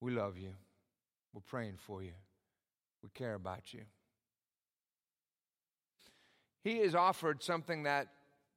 We 0.00 0.12
love 0.12 0.38
you. 0.38 0.54
We're 1.34 1.42
praying 1.42 1.76
for 1.76 2.02
you. 2.02 2.12
We 3.02 3.10
care 3.10 3.34
about 3.34 3.74
you. 3.74 3.82
He 6.66 6.80
is 6.80 6.96
offered 6.96 7.44
something 7.44 7.84
that 7.84 8.08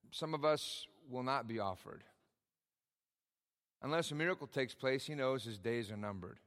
some 0.09 0.33
of 0.33 0.43
us 0.43 0.87
will 1.11 1.21
not 1.21 1.47
be 1.47 1.59
offered. 1.59 2.03
Unless 3.83 4.09
a 4.09 4.15
miracle 4.15 4.47
takes 4.47 4.73
place, 4.73 5.05
he 5.05 5.13
knows 5.13 5.43
his 5.43 5.59
days 5.59 5.91
are 5.91 5.95
numbered. 5.95 6.39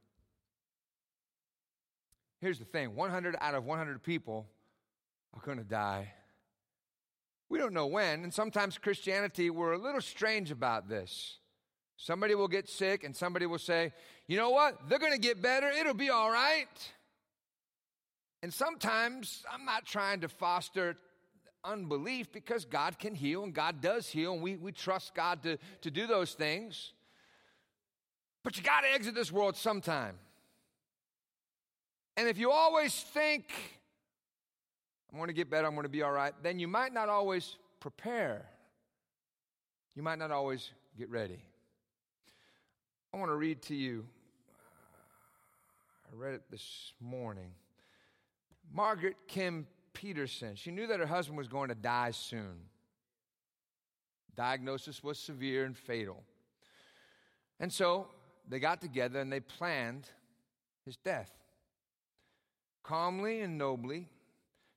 Here's 2.41 2.59
the 2.59 2.65
thing 2.65 2.97
100 2.97 3.37
out 3.39 3.55
of 3.55 3.63
100 3.63 4.03
people 4.03 4.45
are 5.33 5.39
going 5.39 5.57
to 5.57 5.63
die. 5.63 6.11
We 7.47 7.59
don't 7.59 7.73
know 7.73 7.87
when, 7.87 8.23
and 8.23 8.33
sometimes 8.33 8.77
Christianity, 8.77 9.49
we're 9.49 9.71
a 9.71 9.77
little 9.77 10.01
strange 10.01 10.51
about 10.51 10.89
this. 10.89 11.37
Somebody 11.95 12.35
will 12.35 12.49
get 12.49 12.67
sick, 12.67 13.05
and 13.05 13.15
somebody 13.15 13.45
will 13.45 13.57
say, 13.57 13.93
You 14.27 14.35
know 14.35 14.49
what? 14.49 14.89
They're 14.89 14.99
going 14.99 15.13
to 15.13 15.17
get 15.17 15.41
better. 15.41 15.69
It'll 15.69 15.93
be 15.93 16.09
all 16.09 16.29
right. 16.29 16.67
And 18.41 18.53
sometimes 18.53 19.45
I'm 19.49 19.63
not 19.63 19.85
trying 19.85 20.19
to 20.19 20.27
foster 20.27 20.97
unbelief 21.63 22.31
because 22.31 22.65
God 22.65 22.99
can 22.99 23.15
heal 23.15 23.43
and 23.43 23.53
God 23.53 23.81
does 23.81 24.07
heal, 24.07 24.33
and 24.33 24.41
we, 24.41 24.55
we 24.57 24.71
trust 24.71 25.15
God 25.15 25.43
to, 25.43 25.57
to 25.81 25.91
do 25.91 26.07
those 26.07 26.33
things. 26.33 26.93
But 28.43 28.57
you 28.57 28.63
got 28.63 28.81
to 28.81 28.91
exit 28.91 29.15
this 29.15 29.31
world 29.31 29.55
sometime. 29.55 30.15
And 32.17 32.27
if 32.27 32.37
you 32.37 32.51
always 32.51 32.93
think, 32.93 33.45
I'm 35.11 35.17
going 35.17 35.29
to 35.29 35.33
get 35.33 35.49
better, 35.49 35.65
I'm 35.65 35.73
going 35.73 35.83
to 35.83 35.89
be 35.89 36.03
all 36.03 36.11
right, 36.11 36.33
then 36.43 36.59
you 36.59 36.67
might 36.67 36.93
not 36.93 37.09
always 37.09 37.55
prepare. 37.79 38.45
You 39.95 40.03
might 40.03 40.19
not 40.19 40.31
always 40.31 40.71
get 40.97 41.09
ready. 41.09 41.39
I 43.13 43.17
want 43.17 43.29
to 43.29 43.35
read 43.35 43.61
to 43.63 43.75
you. 43.75 44.05
Uh, 44.49 46.11
I 46.11 46.15
read 46.15 46.33
it 46.33 46.43
this 46.49 46.93
morning. 46.99 47.51
Margaret 48.73 49.15
Kim 49.27 49.67
Peterson, 49.93 50.55
she 50.55 50.71
knew 50.71 50.87
that 50.87 50.99
her 50.99 51.05
husband 51.05 51.37
was 51.37 51.47
going 51.47 51.69
to 51.69 51.75
die 51.75 52.11
soon. 52.11 52.69
Diagnosis 54.35 55.03
was 55.03 55.19
severe 55.19 55.65
and 55.65 55.77
fatal. 55.77 56.23
And 57.59 57.71
so 57.71 58.07
they 58.47 58.59
got 58.59 58.81
together 58.81 59.19
and 59.19 59.31
they 59.31 59.39
planned 59.39 60.09
his 60.85 60.97
death. 60.97 61.31
Calmly 62.83 63.41
and 63.41 63.57
nobly, 63.57 64.09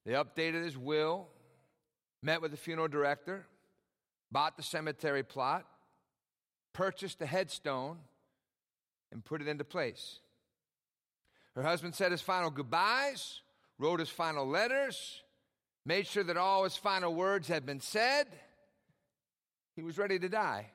they 0.05 0.13
updated 0.13 0.65
his 0.65 0.79
will, 0.79 1.27
met 2.23 2.41
with 2.41 2.53
the 2.53 2.57
funeral 2.57 2.87
director, 2.87 3.47
bought 4.31 4.57
the 4.57 4.63
cemetery 4.63 5.23
plot, 5.23 5.67
purchased 6.73 7.19
the 7.19 7.27
headstone, 7.27 7.99
and 9.11 9.25
put 9.25 9.41
it 9.41 9.49
into 9.49 9.65
place. 9.65 10.21
Her 11.55 11.63
husband 11.63 11.95
said 11.95 12.13
his 12.13 12.21
final 12.21 12.51
goodbyes, 12.51 13.41
wrote 13.79 14.01
his 14.01 14.09
final 14.09 14.47
letters, 14.47 15.23
made 15.85 16.07
sure 16.07 16.25
that 16.25 16.37
all 16.37 16.65
his 16.65 16.77
final 16.77 17.15
words 17.15 17.49
had 17.49 17.67
been 17.67 17.81
said. 17.81 18.27
He 19.75 19.83
was 19.83 19.99
ready 19.99 20.19
to 20.19 20.29
die. 20.29 20.71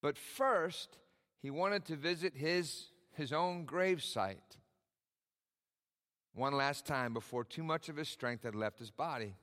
But 0.00 0.18
first, 0.18 0.98
he 1.40 1.50
wanted 1.50 1.84
to 1.86 1.96
visit 1.96 2.34
his, 2.36 2.86
his 3.12 3.32
own 3.32 3.66
gravesite 3.66 4.56
one 6.34 6.54
last 6.54 6.86
time 6.86 7.12
before 7.12 7.44
too 7.44 7.62
much 7.62 7.88
of 7.88 7.96
his 7.96 8.08
strength 8.08 8.44
had 8.44 8.54
left 8.54 8.78
his 8.78 8.90
body. 8.90 9.34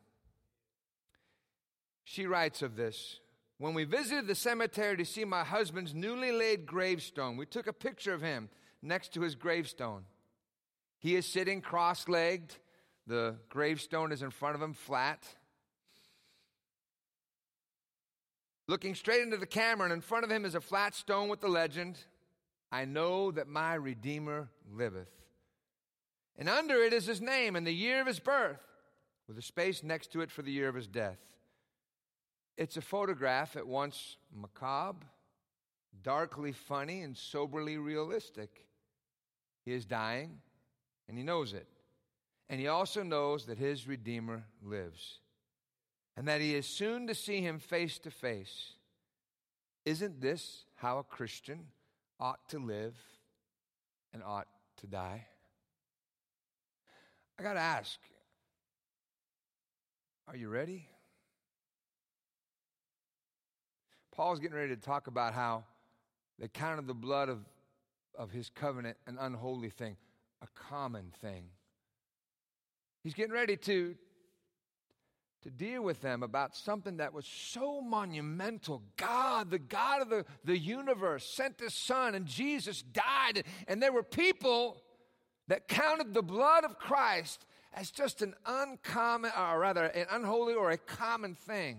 She 2.03 2.25
writes 2.25 2.61
of 2.61 2.75
this 2.75 3.19
When 3.57 3.73
we 3.73 3.83
visited 3.83 4.27
the 4.27 4.35
cemetery 4.35 4.97
to 4.97 5.05
see 5.05 5.25
my 5.25 5.43
husband's 5.43 5.93
newly 5.93 6.31
laid 6.31 6.65
gravestone, 6.65 7.37
we 7.37 7.45
took 7.45 7.67
a 7.67 7.73
picture 7.73 8.13
of 8.13 8.21
him 8.21 8.49
next 8.81 9.13
to 9.13 9.21
his 9.21 9.35
gravestone. 9.35 10.05
He 10.99 11.15
is 11.15 11.25
sitting 11.25 11.61
cross 11.61 12.07
legged, 12.07 12.55
the 13.07 13.37
gravestone 13.49 14.11
is 14.11 14.21
in 14.21 14.29
front 14.29 14.55
of 14.55 14.61
him, 14.61 14.73
flat. 14.73 15.23
Looking 18.67 18.93
straight 18.93 19.21
into 19.21 19.37
the 19.37 19.47
camera, 19.47 19.85
and 19.85 19.93
in 19.93 20.01
front 20.01 20.25
of 20.25 20.29
him 20.29 20.45
is 20.45 20.55
a 20.55 20.61
flat 20.61 20.93
stone 20.93 21.29
with 21.29 21.39
the 21.41 21.47
legend, 21.47 21.97
I 22.71 22.85
know 22.85 23.31
that 23.31 23.47
my 23.47 23.73
Redeemer 23.73 24.49
liveth. 24.71 25.09
And 26.37 26.47
under 26.47 26.75
it 26.75 26.93
is 26.93 27.07
his 27.07 27.21
name 27.21 27.55
and 27.55 27.65
the 27.65 27.73
year 27.73 28.01
of 28.01 28.07
his 28.07 28.19
birth, 28.19 28.61
with 29.27 29.37
a 29.37 29.41
space 29.41 29.83
next 29.83 30.11
to 30.11 30.21
it 30.21 30.29
for 30.29 30.41
the 30.41 30.51
year 30.51 30.69
of 30.69 30.75
his 30.75 30.87
death. 30.87 31.17
It's 32.57 32.77
a 32.77 32.81
photograph 32.81 33.55
at 33.55 33.65
once 33.65 34.17
macabre, 34.35 35.05
darkly 36.03 36.51
funny, 36.51 37.01
and 37.01 37.17
soberly 37.17 37.77
realistic. 37.77 38.65
He 39.65 39.73
is 39.73 39.85
dying, 39.85 40.41
and 41.09 41.17
he 41.17 41.23
knows 41.23 41.53
it. 41.53 41.67
And 42.47 42.59
he 42.59 42.67
also 42.67 43.03
knows 43.03 43.47
that 43.47 43.57
his 43.57 43.87
Redeemer 43.87 44.45
lives 44.63 45.19
and 46.15 46.27
that 46.27 46.39
he 46.39 46.55
is 46.55 46.65
soon 46.65 47.07
to 47.07 47.15
see 47.15 47.41
him 47.41 47.59
face 47.59 47.97
to 47.99 48.11
face. 48.11 48.73
Isn't 49.85 50.21
this 50.21 50.65
how 50.75 50.99
a 50.99 51.03
Christian 51.03 51.65
ought 52.19 52.47
to 52.49 52.59
live 52.59 52.95
and 54.13 54.23
ought 54.23 54.47
to 54.77 54.87
die? 54.87 55.25
I 57.37 57.43
got 57.43 57.53
to 57.53 57.59
ask 57.59 57.99
are 60.27 60.37
you 60.37 60.47
ready? 60.47 60.87
Paul's 64.11 64.37
getting 64.37 64.55
ready 64.55 64.75
to 64.75 64.81
talk 64.81 65.07
about 65.07 65.33
how 65.33 65.63
they 66.37 66.47
counted 66.47 66.85
the 66.85 66.93
blood 66.93 67.29
of, 67.29 67.39
of 68.15 68.29
his 68.29 68.51
covenant 68.51 68.97
an 69.07 69.17
unholy 69.19 69.71
thing, 69.71 69.97
a 70.41 70.47
common 70.55 71.11
thing. 71.21 71.45
He's 73.03 73.13
getting 73.13 73.33
ready 73.33 73.55
to, 73.57 73.95
to 75.43 75.49
deal 75.49 75.81
with 75.81 76.01
them 76.01 76.21
about 76.21 76.55
something 76.55 76.97
that 76.97 77.13
was 77.13 77.25
so 77.25 77.81
monumental. 77.81 78.83
God, 78.97 79.51
the 79.51 79.59
God 79.59 80.01
of 80.01 80.09
the, 80.09 80.25
the 80.43 80.57
universe, 80.57 81.25
sent 81.25 81.59
his 81.59 81.73
son, 81.73 82.15
and 82.15 82.25
Jesus 82.25 82.81
died. 82.81 83.43
And 83.67 83.81
there 83.81 83.93
were 83.93 84.03
people 84.03 84.81
that 85.47 85.67
counted 85.67 86.13
the 86.13 86.21
blood 86.21 86.63
of 86.63 86.77
Christ 86.77 87.45
as 87.73 87.91
just 87.91 88.21
an 88.21 88.33
uncommon, 88.45 89.31
or 89.37 89.59
rather, 89.59 89.85
an 89.85 90.07
unholy 90.11 90.55
or 90.55 90.71
a 90.71 90.77
common 90.77 91.35
thing. 91.35 91.77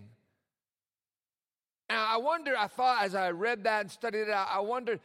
Now, 1.88 2.06
I 2.08 2.18
wonder, 2.18 2.56
I 2.56 2.68
thought 2.68 3.02
as 3.02 3.14
I 3.14 3.30
read 3.30 3.64
that 3.64 3.80
and 3.80 3.90
studied 3.90 4.28
it 4.28 4.30
I 4.30 4.60
wonder, 4.60 5.00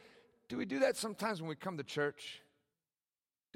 do 0.48 0.56
we 0.56 0.64
do 0.64 0.78
that 0.80 0.96
sometimes 0.96 1.42
when 1.42 1.48
we 1.48 1.56
come 1.56 1.76
to 1.76 1.82
church? 1.82 2.40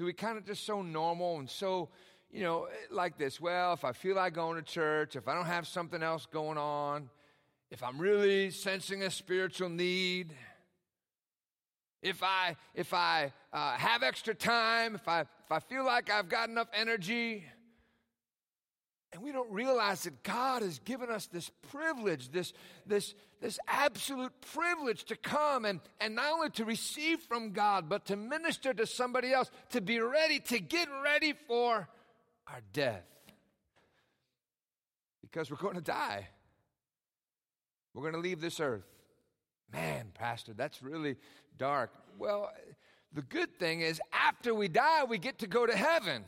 Do 0.01 0.05
we 0.05 0.13
kind 0.13 0.35
of 0.35 0.47
just 0.47 0.65
so 0.65 0.81
normal 0.81 1.37
and 1.37 1.47
so 1.47 1.89
you 2.31 2.41
know, 2.41 2.67
like 2.89 3.19
this? 3.19 3.39
Well, 3.39 3.73
if 3.73 3.85
I 3.85 3.91
feel 3.91 4.15
like 4.15 4.33
going 4.33 4.55
to 4.55 4.63
church, 4.63 5.15
if 5.15 5.27
I 5.27 5.35
don't 5.35 5.45
have 5.45 5.67
something 5.67 6.01
else 6.01 6.25
going 6.25 6.57
on, 6.57 7.07
if 7.69 7.83
I'm 7.83 7.99
really 7.99 8.49
sensing 8.49 9.03
a 9.03 9.11
spiritual 9.11 9.69
need, 9.69 10.33
if 12.01 12.23
I 12.23 12.55
if 12.73 12.95
I 12.95 13.31
uh, 13.53 13.73
have 13.73 14.01
extra 14.01 14.33
time, 14.33 14.95
if 14.95 15.07
I 15.07 15.21
if 15.21 15.51
I 15.51 15.59
feel 15.59 15.85
like 15.85 16.09
I've 16.09 16.29
got 16.29 16.49
enough 16.49 16.69
energy, 16.73 17.45
And 19.13 19.21
we 19.21 19.31
don't 19.33 19.51
realize 19.51 20.03
that 20.03 20.23
God 20.23 20.61
has 20.61 20.79
given 20.79 21.09
us 21.09 21.25
this 21.27 21.51
privilege, 21.69 22.29
this, 22.29 22.53
this, 22.85 23.13
this 23.41 23.59
absolute 23.67 24.31
privilege 24.53 25.03
to 25.05 25.17
come 25.17 25.65
and, 25.65 25.81
and 25.99 26.15
not 26.15 26.31
only 26.31 26.49
to 26.51 26.63
receive 26.63 27.19
from 27.19 27.51
God, 27.51 27.89
but 27.89 28.05
to 28.05 28.15
minister 28.15 28.73
to 28.73 28.87
somebody 28.87 29.33
else, 29.33 29.51
to 29.71 29.81
be 29.81 29.99
ready, 29.99 30.39
to 30.39 30.59
get 30.59 30.87
ready 31.03 31.33
for 31.47 31.89
our 32.47 32.61
death. 32.71 33.03
Because 35.21 35.51
we're 35.51 35.57
going 35.57 35.75
to 35.75 35.81
die. 35.81 36.29
We're 37.93 38.03
going 38.03 38.13
to 38.13 38.19
leave 38.19 38.39
this 38.39 38.61
earth. 38.61 38.85
Man, 39.73 40.11
Pastor, 40.13 40.53
that's 40.53 40.81
really 40.81 41.17
dark. 41.57 41.91
Well, 42.17 42.49
the 43.13 43.21
good 43.21 43.57
thing 43.57 43.81
is, 43.81 43.99
after 44.13 44.55
we 44.55 44.69
die, 44.69 45.03
we 45.03 45.17
get 45.17 45.39
to 45.39 45.47
go 45.47 45.65
to 45.65 45.75
heaven. 45.75 46.23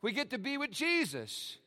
We 0.00 0.12
get 0.12 0.30
to 0.30 0.38
be 0.38 0.58
with 0.58 0.72
Jesus. 0.72 1.58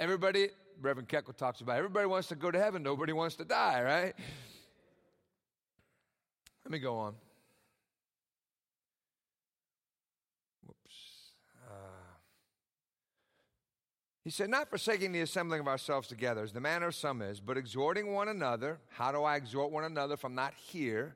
Everybody, 0.00 0.48
Reverend 0.80 1.10
Keckle 1.10 1.36
talks 1.36 1.60
about, 1.60 1.76
everybody 1.76 2.06
wants 2.06 2.28
to 2.28 2.34
go 2.34 2.50
to 2.50 2.58
heaven, 2.58 2.82
nobody 2.82 3.12
wants 3.12 3.36
to 3.36 3.44
die, 3.44 3.82
right? 3.82 4.14
Let 6.64 6.72
me 6.72 6.78
go 6.78 6.96
on. 6.96 7.14
Whoops. 10.66 11.34
Uh, 11.68 11.72
he 14.24 14.30
said, 14.30 14.48
Not 14.48 14.70
forsaking 14.70 15.12
the 15.12 15.20
assembling 15.20 15.60
of 15.60 15.68
ourselves 15.68 16.08
together, 16.08 16.42
as 16.42 16.52
the 16.52 16.60
manner 16.60 16.86
of 16.86 16.94
some 16.94 17.20
is, 17.20 17.38
but 17.38 17.58
exhorting 17.58 18.14
one 18.14 18.28
another. 18.28 18.78
How 18.88 19.12
do 19.12 19.24
I 19.24 19.36
exhort 19.36 19.70
one 19.70 19.84
another 19.84 20.14
if 20.14 20.24
I'm 20.24 20.34
not 20.34 20.54
here? 20.56 21.14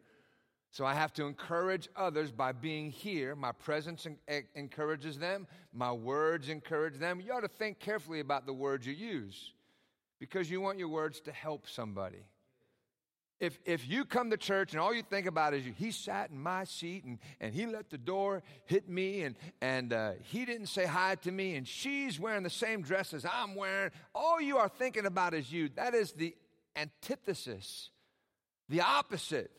So 0.74 0.84
I 0.84 0.94
have 0.94 1.12
to 1.14 1.26
encourage 1.26 1.88
others 1.94 2.32
by 2.32 2.50
being 2.50 2.90
here. 2.90 3.36
My 3.36 3.52
presence 3.52 4.08
encourages 4.56 5.20
them, 5.20 5.46
my 5.72 5.92
words 5.92 6.48
encourage 6.48 6.98
them. 6.98 7.20
You 7.20 7.32
ought 7.32 7.42
to 7.42 7.48
think 7.48 7.78
carefully 7.78 8.18
about 8.18 8.44
the 8.44 8.52
words 8.52 8.84
you 8.84 8.92
use 8.92 9.52
because 10.18 10.50
you 10.50 10.60
want 10.60 10.80
your 10.80 10.88
words 10.88 11.20
to 11.20 11.32
help 11.32 11.68
somebody. 11.68 12.24
If, 13.38 13.56
if 13.64 13.88
you 13.88 14.04
come 14.04 14.30
to 14.30 14.36
church 14.36 14.72
and 14.72 14.80
all 14.80 14.92
you 14.92 15.02
think 15.02 15.26
about 15.26 15.54
is 15.54 15.64
you, 15.64 15.72
he 15.72 15.92
sat 15.92 16.30
in 16.30 16.40
my 16.40 16.64
seat 16.64 17.04
and, 17.04 17.20
and 17.40 17.54
he 17.54 17.66
let 17.66 17.88
the 17.88 17.98
door 17.98 18.42
hit 18.64 18.88
me 18.88 19.22
and, 19.22 19.36
and 19.60 19.92
uh, 19.92 20.12
he 20.24 20.44
didn't 20.44 20.66
say 20.66 20.86
hi 20.86 21.14
to 21.22 21.30
me 21.30 21.54
and 21.54 21.68
she's 21.68 22.18
wearing 22.18 22.42
the 22.42 22.50
same 22.50 22.82
dress 22.82 23.14
as 23.14 23.24
I'm 23.24 23.54
wearing, 23.54 23.92
all 24.12 24.40
you 24.40 24.56
are 24.56 24.68
thinking 24.68 25.06
about 25.06 25.34
is 25.34 25.52
you. 25.52 25.68
That 25.76 25.94
is 25.94 26.10
the 26.10 26.34
antithesis, 26.74 27.90
the 28.68 28.80
opposite 28.80 29.52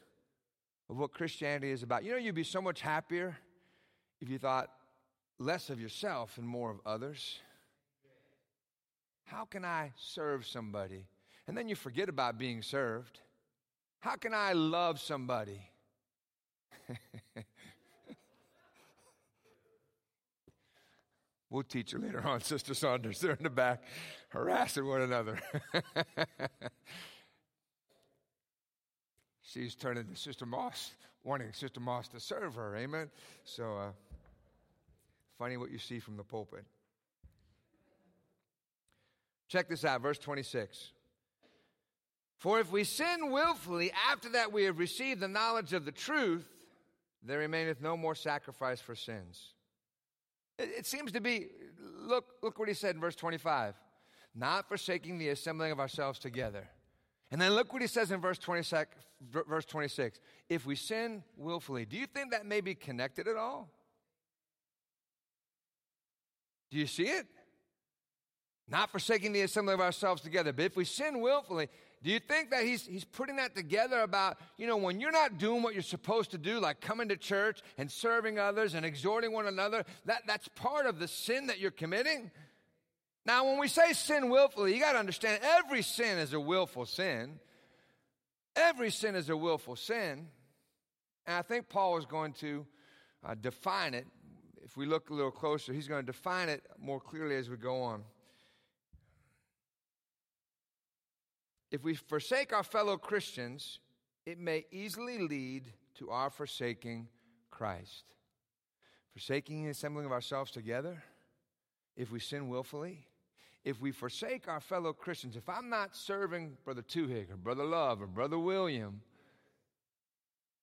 of 0.90 0.98
what 0.98 1.14
Christianity 1.14 1.72
is 1.72 1.84
about. 1.84 2.04
You 2.04 2.12
know, 2.12 2.18
you'd 2.18 2.36
be 2.36 2.44
so 2.44 2.62
much 2.62 2.82
happier 2.82 3.38
if 4.22 4.30
you 4.30 4.38
thought 4.38 4.70
less 5.40 5.70
of 5.70 5.80
yourself 5.80 6.38
and 6.38 6.48
more 6.48 6.72
of 6.72 6.80
others. 6.86 7.40
How 9.26 9.46
can 9.46 9.66
I 9.66 9.92
serve 9.98 10.46
somebody? 10.46 11.08
And 11.48 11.58
then 11.58 11.68
you 11.68 11.76
forget 11.76 12.10
about 12.10 12.38
being 12.38 12.62
served. 12.62 13.20
How 14.00 14.16
can 14.16 14.34
I 14.34 14.54
love 14.54 15.00
somebody? 15.00 15.62
we'll 21.50 21.64
teach 21.64 21.94
you 21.94 22.00
later 22.00 22.22
on, 22.26 22.40
Sister 22.44 22.76
Saunders. 22.76 23.20
They're 23.20 23.34
in 23.34 23.44
the 23.44 23.50
back 23.50 23.84
harassing 24.30 24.86
one 24.88 25.02
another. 25.02 25.40
she's 29.56 29.74
turning 29.74 30.06
to 30.06 30.16
Sister 30.16 30.46
Moss, 30.46 30.92
wanting 31.24 31.52
Sister 31.54 31.80
Moss 31.80 32.10
to 32.10 32.20
serve 32.20 32.56
her. 32.56 32.76
Amen. 32.76 33.10
So, 33.46 33.78
uh, 33.78 33.92
funny 35.40 35.58
what 35.58 35.72
you 35.72 35.78
see 35.78 36.00
from 36.00 36.18
the 36.18 36.24
pulpit. 36.24 36.66
Check 39.48 39.70
this 39.70 39.86
out, 39.86 40.02
verse 40.02 40.20
26. 40.20 40.92
For 42.38 42.60
if 42.60 42.70
we 42.72 42.84
sin 42.84 43.32
willfully 43.32 43.92
after 44.12 44.30
that 44.30 44.52
we 44.52 44.66
have 44.66 44.78
received 44.78 45.22
the 45.22 45.28
knowledge 45.28 45.72
of 45.72 45.86
the 45.86 45.92
truth, 45.92 46.46
there 47.24 47.40
remaineth 47.40 47.82
no 47.82 47.96
more 47.96 48.14
sacrifice 48.14 48.82
for 48.82 48.94
sins. 48.94 49.54
It, 50.60 50.70
it 50.80 50.86
seems 50.86 51.14
to 51.14 51.22
be, 51.22 51.48
look, 51.80 52.26
look 52.44 52.60
what 52.60 52.68
he 52.68 52.74
said 52.74 52.96
in 52.96 53.02
verse 53.02 53.16
25 53.16 53.76
not 54.38 54.68
forsaking 54.68 55.18
the 55.18 55.30
assembling 55.30 55.72
of 55.72 55.80
ourselves 55.80 56.20
together. 56.20 56.68
And 57.32 57.42
then 57.42 57.54
look 57.54 57.74
what 57.74 57.82
he 57.82 57.88
says 57.88 58.12
in 58.12 58.22
verse 58.22 58.38
26, 58.38 58.96
verse 59.48 59.66
26. 59.66 60.20
If 60.50 60.66
we 60.66 60.76
sin 60.76 61.24
willfully, 61.38 61.86
do 61.86 61.98
you 61.98 62.06
think 62.06 62.32
that 62.32 62.46
may 62.46 62.62
be 62.62 62.76
connected 62.76 63.28
at 63.28 63.36
all? 63.36 63.70
Do 66.72 66.78
you 66.78 66.88
see 66.88 67.08
it? 67.08 67.26
Not 68.68 68.92
forsaking 68.92 69.32
the 69.32 69.42
assembly 69.42 69.74
of 69.74 69.82
ourselves 69.82 70.22
together. 70.22 70.52
But 70.52 70.66
if 70.66 70.76
we 70.76 70.86
sin 70.86 71.22
willfully, 71.22 71.70
do 72.04 72.12
you 72.12 72.20
think 72.20 72.52
that 72.52 72.64
he's, 72.64 72.86
he's 72.86 73.04
putting 73.04 73.38
that 73.38 73.56
together 73.56 74.02
about, 74.02 74.38
you 74.58 74.68
know, 74.68 74.78
when 74.78 75.00
you're 75.00 75.12
not 75.12 75.38
doing 75.38 75.64
what 75.64 75.74
you're 75.74 75.84
supposed 75.84 76.32
to 76.32 76.38
do, 76.38 76.60
like 76.60 76.82
coming 76.82 77.10
to 77.10 77.18
church 77.18 77.62
and 77.78 77.92
serving 77.92 78.40
others 78.40 78.74
and 78.74 78.86
exhorting 78.86 79.32
one 79.32 79.48
another, 79.48 79.84
that, 80.06 80.24
that's 80.28 80.48
part 80.50 80.86
of 80.86 81.00
the 81.00 81.08
sin 81.08 81.48
that 81.48 81.60
you're 81.60 81.72
committing? 81.72 82.32
Now, 83.26 83.46
when 83.46 83.60
we 83.60 83.68
say 83.68 83.94
sin 83.94 84.30
willfully, 84.30 84.74
you 84.74 84.80
got 84.80 84.94
to 84.94 85.00
understand 85.00 85.42
every 85.44 85.82
sin 85.82 86.20
is 86.20 86.34
a 86.34 86.40
willful 86.40 86.86
sin. 86.86 87.40
Every 88.56 88.92
sin 88.92 89.16
is 89.16 89.30
a 89.30 89.36
willful 89.38 89.76
sin. 89.76 90.28
And 91.26 91.36
I 91.36 91.42
think 91.42 91.68
Paul 91.68 91.98
is 91.98 92.06
going 92.06 92.34
to 92.34 92.66
uh, 93.26 93.34
define 93.34 93.96
it. 93.96 94.06
If 94.64 94.78
we 94.78 94.86
look 94.86 95.10
a 95.10 95.14
little 95.14 95.32
closer, 95.32 95.74
he's 95.74 95.88
going 95.88 96.06
to 96.06 96.12
define 96.12 96.50
it 96.50 96.64
more 96.80 97.00
clearly 97.00 97.36
as 97.36 97.50
we 97.50 97.58
go 97.58 97.82
on. 97.82 98.04
If 101.72 101.84
we 101.84 101.96
forsake 101.96 102.54
our 102.54 102.64
fellow 102.64 102.96
Christians, 102.96 103.80
it 104.26 104.40
may 104.40 104.66
easily 104.72 105.20
lead 105.20 105.74
to 105.96 106.12
our 106.12 106.30
forsaking 106.30 107.08
Christ. 107.50 108.04
Forsaking 109.14 109.64
the 109.64 109.72
assembling 109.72 110.06
of 110.06 110.12
ourselves 110.12 110.52
together, 110.52 111.04
if 111.98 112.12
we 112.12 112.20
sin 112.20 112.50
willfully, 112.50 113.08
if 113.66 113.82
we 113.82 113.92
forsake 113.92 114.48
our 114.48 114.62
fellow 114.62 114.94
Christians, 114.94 115.36
if 115.36 115.50
I'm 115.50 115.70
not 115.70 115.96
serving 115.96 116.56
Brother 116.64 116.84
Tuhig 116.84 117.32
or 117.32 117.36
Brother 117.36 117.66
Love 117.66 118.00
or 118.00 118.06
Brother 118.06 118.38
William, 118.38 119.02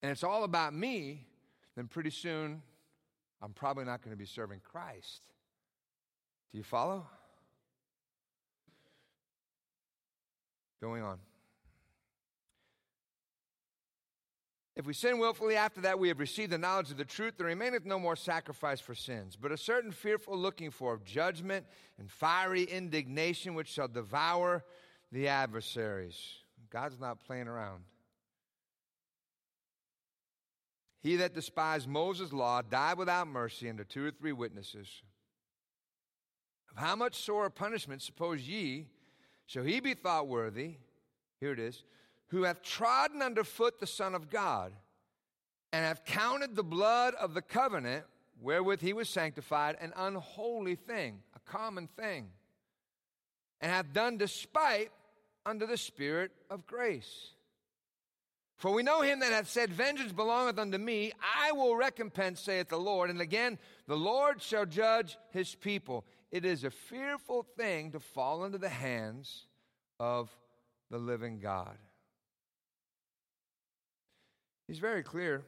and 0.03 0.13
it's 0.13 0.23
all 0.23 0.45
about 0.45 0.73
me, 0.73 1.27
then 1.77 1.89
pretty 1.89 2.11
soon 2.11 2.63
I'm 3.43 3.53
probably 3.53 3.85
not 3.85 4.03
going 4.03 4.13
to 4.13 4.19
be 4.19 4.25
serving 4.25 4.61
Christ. 4.63 5.27
Do 6.53 6.59
you 6.59 6.65
follow? 6.65 7.07
Going 10.81 11.03
on. 11.03 11.19
If 14.75 14.87
we 14.87 14.95
sin 14.95 15.19
willfully 15.19 15.55
after 15.55 15.83
that 15.83 15.99
we 15.99 16.09
have 16.09 16.19
received 16.19 16.51
the 16.51 16.59
knowledge 16.59 16.91
of 16.91 16.97
the 16.97 17.05
truth, 17.05 17.35
there 17.37 17.47
remaineth 17.47 17.85
no 17.85 17.99
more 17.99 18.17
sacrifice 18.17 18.81
for 18.81 18.95
sins, 18.95 19.37
but 19.37 19.53
a 19.53 19.57
certain 19.59 19.93
fearful 19.93 20.37
looking 20.37 20.71
for 20.71 20.95
of 20.95 21.05
judgment 21.05 21.67
and 21.99 22.11
fiery 22.11 22.63
indignation 22.63 23.55
which 23.55 23.69
shall 23.69 23.89
devour 23.89 24.65
the 25.11 25.29
adversaries. 25.29 26.19
God's 26.71 26.99
not 26.99 27.21
playing 27.21 27.49
around. 27.49 27.85
He 31.03 31.17
that 31.17 31.35
despised 31.35 31.87
Moses' 31.87 32.33
law 32.33 32.63
died 32.63 32.97
without 32.97 33.27
mercy 33.27 33.69
under 33.69 33.85
two 33.85 34.07
or 34.07 34.11
three 34.11 34.33
witnesses. 34.33 35.03
Of 36.71 36.79
how 36.79 36.97
much 36.97 37.17
sore 37.17 37.51
punishment 37.51 38.01
suppose 38.01 38.41
ye 38.49 38.87
shall 39.45 39.65
he 39.65 39.81
be 39.81 39.93
thought 39.93 40.29
worthy? 40.29 40.77
Here 41.41 41.53
it 41.53 41.59
is 41.59 41.83
who 42.33 42.45
hath 42.45 42.63
trodden 42.63 43.21
under 43.21 43.45
foot 43.45 43.79
the 43.79 43.87
Son 43.87 44.15
of 44.15 44.31
God, 44.31 44.73
and 45.71 45.85
hath 45.85 46.07
counted 46.07 46.57
the 46.57 46.65
blood 46.65 47.15
of 47.15 47.35
the 47.35 47.43
covenant 47.43 48.05
wherewith 48.41 48.81
he 48.81 48.95
was 48.95 49.09
sanctified 49.09 49.77
an 49.81 49.93
unholy 49.97 50.75
thing, 50.75 51.19
a 51.37 51.51
common 51.51 51.89
thing, 51.89 52.29
and 53.61 53.71
hath 53.71 53.93
done 53.93 54.17
despite 54.17 54.91
unto 55.45 55.67
the 55.67 55.77
Spirit 55.77 56.33
of 56.49 56.67
grace. 56.67 57.35
For 58.57 58.73
we 58.73 58.83
know 58.83 59.03
him 59.03 59.21
that 59.21 59.33
hath 59.33 59.51
said, 59.51 59.71
Vengeance 59.71 60.13
belongeth 60.13 60.59
unto 60.59 60.79
me, 60.79 61.13
I 61.21 61.53
will 61.53 61.77
recompense, 61.77 62.41
saith 62.41 62.69
the 62.71 62.79
Lord. 62.79 63.11
And 63.11 63.21
again, 63.21 63.59
the 63.87 63.97
Lord 63.97 64.41
shall 64.41 64.65
judge 64.65 65.19
his 65.33 65.55
people. 65.55 66.07
It 66.31 66.47
is 66.47 66.65
a 66.65 66.71
fearful 66.71 67.45
thing 67.59 67.91
to 67.91 68.01
fall 68.01 68.45
into 68.45 68.59
the 68.59 68.71
hands 68.71 69.47
of 70.01 70.31
the 70.91 70.99
living 70.99 71.39
God. 71.39 71.77
He's 74.67 74.79
very 74.79 75.03
clear. 75.03 75.45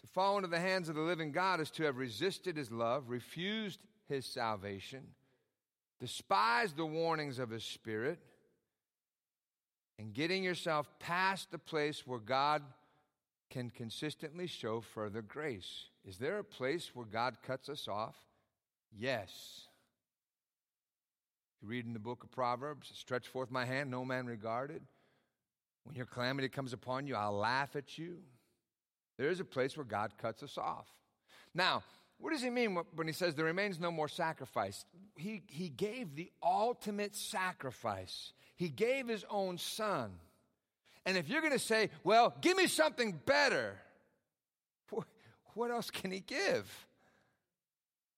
To 0.00 0.06
fall 0.06 0.36
into 0.36 0.48
the 0.48 0.60
hands 0.60 0.88
of 0.88 0.94
the 0.94 1.00
living 1.00 1.32
God 1.32 1.60
is 1.60 1.70
to 1.72 1.84
have 1.84 1.96
resisted 1.96 2.56
his 2.56 2.70
love, 2.70 3.08
refused 3.08 3.80
his 4.08 4.24
salvation, 4.26 5.02
despised 6.00 6.76
the 6.76 6.86
warnings 6.86 7.38
of 7.38 7.50
his 7.50 7.64
spirit, 7.64 8.18
and 9.98 10.14
getting 10.14 10.44
yourself 10.44 10.88
past 11.00 11.50
the 11.50 11.58
place 11.58 12.06
where 12.06 12.20
God 12.20 12.62
can 13.50 13.70
consistently 13.70 14.46
show 14.46 14.80
further 14.80 15.22
grace. 15.22 15.86
Is 16.06 16.18
there 16.18 16.38
a 16.38 16.44
place 16.44 16.90
where 16.94 17.06
God 17.06 17.38
cuts 17.42 17.68
us 17.68 17.88
off? 17.88 18.16
Yes. 18.96 19.62
You 21.60 21.68
read 21.68 21.86
in 21.86 21.92
the 21.92 21.98
book 21.98 22.22
of 22.22 22.30
Proverbs, 22.30 22.90
stretch 22.94 23.26
forth 23.26 23.50
my 23.50 23.64
hand, 23.64 23.90
no 23.90 24.04
man 24.04 24.26
regarded. 24.26 24.82
When 25.88 25.96
your 25.96 26.06
calamity 26.06 26.50
comes 26.50 26.74
upon 26.74 27.06
you, 27.06 27.16
I'll 27.16 27.32
laugh 27.32 27.74
at 27.74 27.96
you. 27.96 28.18
There 29.16 29.30
is 29.30 29.40
a 29.40 29.44
place 29.44 29.74
where 29.74 29.86
God 29.86 30.12
cuts 30.18 30.42
us 30.42 30.58
off. 30.58 30.86
Now, 31.54 31.82
what 32.18 32.30
does 32.30 32.42
he 32.42 32.50
mean 32.50 32.78
when 32.94 33.06
he 33.06 33.14
says 33.14 33.34
there 33.34 33.46
remains 33.46 33.80
no 33.80 33.90
more 33.90 34.06
sacrifice? 34.06 34.84
He, 35.16 35.42
he 35.46 35.70
gave 35.70 36.14
the 36.14 36.30
ultimate 36.42 37.16
sacrifice. 37.16 38.34
He 38.54 38.68
gave 38.68 39.08
his 39.08 39.24
own 39.30 39.56
son. 39.56 40.12
And 41.06 41.16
if 41.16 41.30
you're 41.30 41.40
going 41.40 41.54
to 41.54 41.58
say, 41.58 41.88
well, 42.04 42.34
give 42.42 42.58
me 42.58 42.66
something 42.66 43.18
better, 43.24 43.78
what 45.54 45.70
else 45.70 45.90
can 45.90 46.10
he 46.10 46.20
give? 46.20 46.86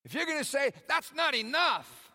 If 0.05 0.13
you're 0.13 0.27
going 0.27 0.39
to 0.39 0.45
say, 0.45 0.73
that's 0.89 1.15
not 1.15 1.37
enough, 1.37 2.10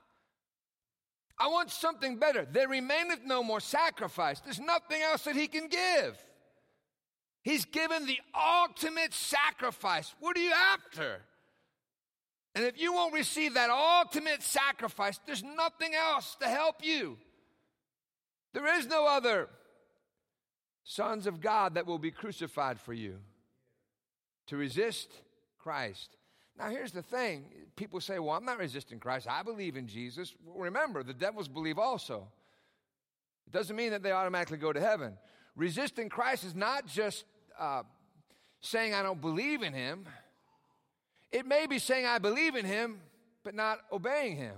I 1.37 1.47
want 1.47 1.69
something 1.69 2.17
better. 2.17 2.47
There 2.49 2.67
remaineth 2.67 3.25
no 3.25 3.43
more 3.43 3.59
sacrifice. 3.59 4.39
There's 4.39 4.59
nothing 4.59 5.01
else 5.01 5.23
that 5.23 5.35
he 5.35 5.47
can 5.47 5.67
give. 5.67 6.17
He's 7.43 7.65
given 7.65 8.05
the 8.05 8.19
ultimate 8.33 9.13
sacrifice. 9.13 10.15
What 10.19 10.37
are 10.37 10.41
you 10.41 10.53
after? 10.53 11.21
And 12.55 12.63
if 12.63 12.79
you 12.79 12.93
won't 12.93 13.13
receive 13.13 13.55
that 13.55 13.69
ultimate 13.69 14.41
sacrifice, 14.41 15.19
there's 15.25 15.43
nothing 15.43 15.93
else 15.93 16.37
to 16.39 16.47
help 16.47 16.77
you. 16.81 17.17
There 18.53 18.79
is 18.79 18.87
no 18.87 19.05
other 19.05 19.49
sons 20.85 21.27
of 21.27 21.41
God 21.41 21.75
that 21.75 21.85
will 21.85 21.99
be 21.99 22.11
crucified 22.11 22.79
for 22.79 22.93
you. 22.93 23.17
To 24.47 24.57
resist 24.57 25.09
Christ. 25.59 26.14
Now, 26.57 26.69
here's 26.69 26.91
the 26.91 27.01
thing 27.01 27.45
people 27.75 27.99
say, 27.99 28.19
Well, 28.19 28.35
I'm 28.35 28.45
not 28.45 28.57
resisting 28.57 28.99
Christ. 28.99 29.27
I 29.29 29.43
believe 29.43 29.75
in 29.75 29.87
Jesus. 29.87 30.33
remember, 30.55 31.03
the 31.03 31.13
devils 31.13 31.47
believe 31.47 31.77
also. 31.77 32.27
It 33.47 33.53
doesn't 33.53 33.75
mean 33.75 33.91
that 33.91 34.01
they 34.01 34.11
automatically 34.11 34.57
go 34.57 34.73
to 34.73 34.79
heaven. 34.79 35.17
Resisting 35.55 36.09
Christ 36.09 36.43
is 36.43 36.55
not 36.55 36.87
just 36.87 37.25
uh, 37.59 37.83
saying 38.61 38.93
I 38.93 39.03
don't 39.03 39.21
believe 39.21 39.61
in 39.61 39.73
him. 39.73 40.05
It 41.31 41.45
may 41.45 41.67
be 41.67 41.79
saying 41.79 42.05
I 42.05 42.17
believe 42.17 42.55
in 42.55 42.65
him, 42.65 42.99
but 43.43 43.53
not 43.53 43.79
obeying 43.91 44.35
him. 44.35 44.55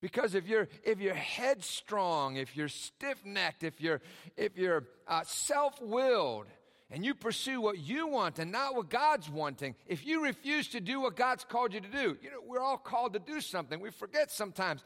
Because 0.00 0.34
if 0.34 0.48
you're 0.48 0.68
if 0.84 1.00
you're 1.00 1.14
headstrong, 1.14 2.36
if 2.36 2.56
you're 2.56 2.68
stiff-necked, 2.68 3.62
if 3.62 3.80
you're 3.80 4.00
if 4.36 4.56
you're 4.56 4.84
uh, 5.06 5.22
self-willed, 5.24 6.46
and 6.92 7.06
you 7.06 7.14
pursue 7.14 7.58
what 7.58 7.78
you 7.78 8.06
want 8.06 8.38
and 8.38 8.52
not 8.52 8.76
what 8.76 8.90
God's 8.90 9.28
wanting, 9.30 9.74
if 9.86 10.06
you 10.06 10.22
refuse 10.22 10.68
to 10.68 10.80
do 10.80 11.00
what 11.00 11.16
God's 11.16 11.42
called 11.42 11.72
you 11.72 11.80
to 11.80 11.88
do, 11.88 12.18
you 12.22 12.30
know 12.30 12.36
we're 12.46 12.60
all 12.60 12.76
called 12.76 13.14
to 13.14 13.18
do 13.18 13.40
something. 13.40 13.80
We 13.80 13.90
forget 13.90 14.30
sometimes. 14.30 14.84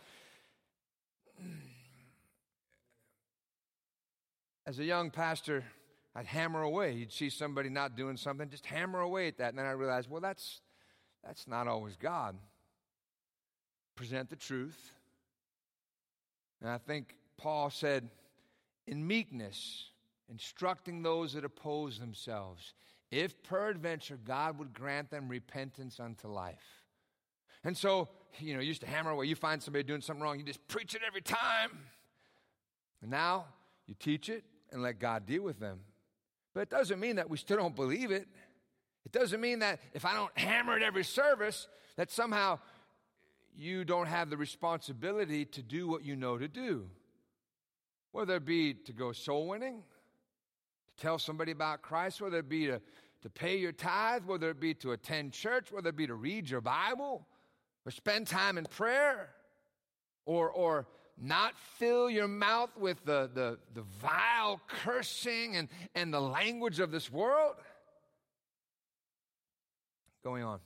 As 4.65 4.79
a 4.79 4.85
young 4.85 5.11
pastor, 5.11 5.65
I'd 6.15 6.27
hammer 6.27 6.63
away. 6.63 6.93
You'd 6.93 7.13
see 7.13 7.29
somebody 7.29 7.69
not 7.71 7.97
doing 7.97 8.17
something, 8.17 8.49
just 8.49 8.67
hammer 8.67 9.01
away 9.01 9.27
at 9.27 9.39
that. 9.39 9.51
And 9.51 9.59
then 9.59 9.67
I 9.67 9.73
realized, 9.73 10.09
well, 10.09 10.21
that's, 10.21 10.61
that's 11.25 11.49
not 11.49 11.67
always 11.67 11.97
God. 11.97 12.37
Present 13.97 14.31
the 14.31 14.37
truth. 14.37 14.93
And 16.61 16.71
I 16.71 16.79
think 16.79 17.17
Paul 17.37 17.69
said, 17.71 18.09
in 18.87 19.05
meekness, 19.05 19.91
instructing 20.31 21.03
those 21.03 21.33
that 21.35 21.45
oppose 21.45 21.99
themselves, 21.99 22.75
if 23.11 23.43
peradventure 23.43 24.19
God 24.25 24.59
would 24.59 24.73
grant 24.73 25.11
them 25.11 25.29
repentance 25.29 26.01
unto 26.01 26.29
life. 26.29 26.83
And 27.65 27.77
so, 27.77 28.09
you 28.39 28.55
know, 28.55 28.61
you 28.61 28.69
used 28.69 28.83
to 28.83 28.87
hammer 28.87 29.11
away. 29.11 29.27
You 29.27 29.37
find 29.37 29.63
somebody 29.63 29.85
doing 29.85 30.01
something 30.01 30.23
wrong, 30.23 30.39
you 30.39 30.45
just 30.45 30.67
preach 30.69 30.95
it 30.95 31.03
every 31.07 31.21
time. 31.21 31.71
And 33.03 33.11
now 33.11 33.47
you 33.87 33.95
teach 33.99 34.29
it 34.29 34.45
and 34.73 34.83
let 34.83 34.99
God 34.99 35.27
deal 35.27 35.43
with 35.43 35.61
them. 35.61 35.81
But 36.55 36.63
it 36.63 36.71
doesn't 36.71 36.99
mean 36.99 37.17
that 37.17 37.29
we 37.29 37.37
still 37.37 37.59
don't 37.59 37.77
believe 37.77 38.11
it. 38.11 38.27
It 39.05 39.13
doesn't 39.13 39.41
mean 39.41 39.61
that 39.61 39.81
if 39.95 40.05
I 40.05 40.15
don't 40.15 40.37
hammer 40.37 40.77
it 40.77 40.83
every 40.83 41.05
service, 41.05 41.69
that 41.97 42.11
somehow 42.11 42.59
you 43.55 43.85
don't 43.85 44.07
have 44.07 44.31
the 44.31 44.37
responsibility 44.37 45.45
to 45.45 45.63
do 45.63 45.89
what 45.89 46.05
you 46.05 46.17
know 46.17 46.39
to 46.39 46.49
do. 46.49 46.89
Whether 48.13 48.37
it 48.37 48.45
be 48.45 48.75
to 48.75 48.93
go 48.93 49.13
soul 49.13 49.47
winning, 49.49 49.83
tell 50.97 51.19
somebody 51.19 51.53
about 51.53 51.83
Christ, 51.83 52.21
whether 52.21 52.39
it 52.39 52.49
be 52.49 52.67
to, 52.67 52.81
to 53.23 53.31
pay 53.31 53.57
your 53.57 53.73
tithe, 53.73 54.25
whether 54.25 54.51
it 54.51 54.61
be 54.61 54.75
to 54.75 54.93
attend 54.93 55.33
church, 55.33 55.71
whether 55.71 55.91
it 55.91 55.97
be 55.97 56.07
to 56.07 56.15
read 56.15 56.49
your 56.49 56.61
Bible, 56.61 57.27
or 57.85 57.91
spend 57.91 58.27
time 58.27 58.59
in 58.59 58.65
prayer, 58.65 59.31
or, 60.25 60.51
or 60.51 60.87
not 61.19 61.55
fill 61.79 62.11
your 62.11 62.29
mouth 62.29 62.77
with 62.77 63.05
the, 63.05 63.31
the, 63.33 63.59
the 63.75 63.83
vile 64.01 64.61
cursing 64.67 65.57
and, 65.57 65.69
and 65.95 66.13
the 66.13 66.21
language 66.21 66.81
of 66.81 66.91
this 66.91 67.11
world? 67.11 67.55
Going 70.25 70.43
on. 70.43 70.61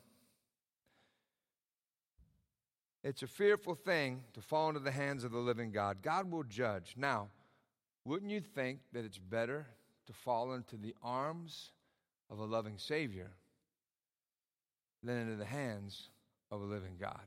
It's 3.02 3.22
a 3.22 3.26
fearful 3.26 3.74
thing 3.74 4.22
to 4.34 4.42
fall 4.42 4.68
into 4.68 4.80
the 4.80 4.90
hands 4.90 5.24
of 5.24 5.32
the 5.32 5.38
living 5.38 5.70
God. 5.70 6.02
God 6.02 6.30
will 6.30 6.42
judge. 6.42 6.94
Now, 6.96 7.28
wouldn't 8.04 8.30
you 8.30 8.40
think 8.40 8.80
that 8.92 9.04
it's 9.04 9.18
better 9.18 9.66
to 10.10 10.16
fall 10.16 10.54
into 10.54 10.76
the 10.76 10.94
arms 11.02 11.70
of 12.30 12.40
a 12.40 12.44
loving 12.44 12.78
Savior 12.78 13.30
than 15.04 15.18
into 15.18 15.36
the 15.36 15.44
hands 15.44 16.08
of 16.50 16.60
a 16.60 16.64
living 16.64 16.96
God? 17.00 17.20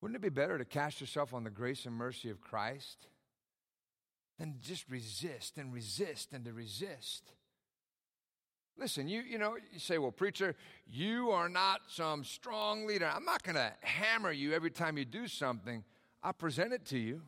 Wouldn't 0.00 0.16
it 0.16 0.22
be 0.22 0.28
better 0.28 0.58
to 0.58 0.64
cast 0.64 1.00
yourself 1.00 1.32
on 1.32 1.44
the 1.44 1.50
grace 1.50 1.86
and 1.86 1.94
mercy 1.94 2.28
of 2.28 2.40
Christ 2.40 3.06
than 4.38 4.56
just 4.60 4.88
resist 4.90 5.58
and 5.58 5.72
resist 5.72 6.32
and 6.32 6.44
to 6.44 6.52
resist? 6.52 7.32
Listen, 8.76 9.08
you, 9.08 9.22
you 9.22 9.38
know, 9.38 9.56
you 9.72 9.78
say, 9.78 9.98
well, 9.98 10.12
preacher, 10.12 10.56
you 10.86 11.30
are 11.30 11.48
not 11.48 11.82
some 11.88 12.24
strong 12.24 12.86
leader. 12.86 13.10
I'm 13.12 13.24
not 13.24 13.44
going 13.44 13.56
to 13.56 13.72
hammer 13.80 14.32
you 14.32 14.54
every 14.54 14.70
time 14.70 14.98
you 14.98 15.04
do 15.04 15.28
something. 15.28 15.84
I'll 16.22 16.32
present 16.32 16.72
it 16.72 16.84
to 16.86 16.98
you. 16.98 17.22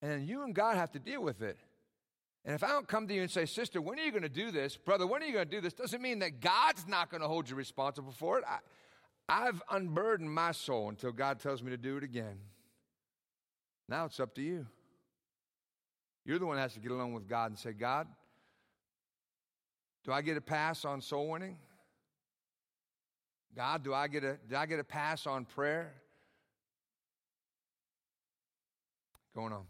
And 0.00 0.26
you 0.26 0.42
and 0.42 0.54
God 0.54 0.76
have 0.76 0.92
to 0.92 0.98
deal 0.98 1.22
with 1.22 1.42
it. 1.42 1.58
And 2.46 2.54
if 2.54 2.62
I 2.62 2.68
don't 2.68 2.86
come 2.86 3.08
to 3.08 3.14
you 3.14 3.22
and 3.22 3.30
say, 3.30 3.44
sister, 3.44 3.82
when 3.82 3.98
are 3.98 4.02
you 4.02 4.12
going 4.12 4.22
to 4.22 4.28
do 4.28 4.52
this? 4.52 4.76
Brother, 4.76 5.04
when 5.04 5.20
are 5.20 5.26
you 5.26 5.32
going 5.32 5.48
to 5.48 5.50
do 5.50 5.60
this? 5.60 5.72
Doesn't 5.72 6.00
mean 6.00 6.20
that 6.20 6.40
God's 6.40 6.86
not 6.86 7.10
going 7.10 7.20
to 7.20 7.26
hold 7.26 7.50
you 7.50 7.56
responsible 7.56 8.12
for 8.12 8.38
it. 8.38 8.44
I, 8.48 8.58
I've 9.28 9.60
unburdened 9.68 10.32
my 10.32 10.52
soul 10.52 10.88
until 10.88 11.10
God 11.10 11.40
tells 11.40 11.60
me 11.60 11.70
to 11.70 11.76
do 11.76 11.96
it 11.96 12.04
again. 12.04 12.38
Now 13.88 14.04
it's 14.04 14.20
up 14.20 14.32
to 14.36 14.42
you. 14.42 14.64
You're 16.24 16.38
the 16.38 16.46
one 16.46 16.54
that 16.54 16.62
has 16.62 16.74
to 16.74 16.80
get 16.80 16.92
along 16.92 17.14
with 17.14 17.28
God 17.28 17.50
and 17.50 17.58
say, 17.58 17.72
God, 17.72 18.06
do 20.04 20.12
I 20.12 20.22
get 20.22 20.36
a 20.36 20.40
pass 20.40 20.84
on 20.84 21.00
soul 21.00 21.28
winning? 21.28 21.56
God, 23.56 23.82
do 23.82 23.92
I 23.92 24.06
get 24.06 24.22
a 24.22 24.38
do 24.48 24.54
I 24.54 24.66
get 24.66 24.78
a 24.78 24.84
pass 24.84 25.26
on 25.26 25.46
prayer? 25.46 25.94
Going 29.34 29.52
on. 29.52 29.64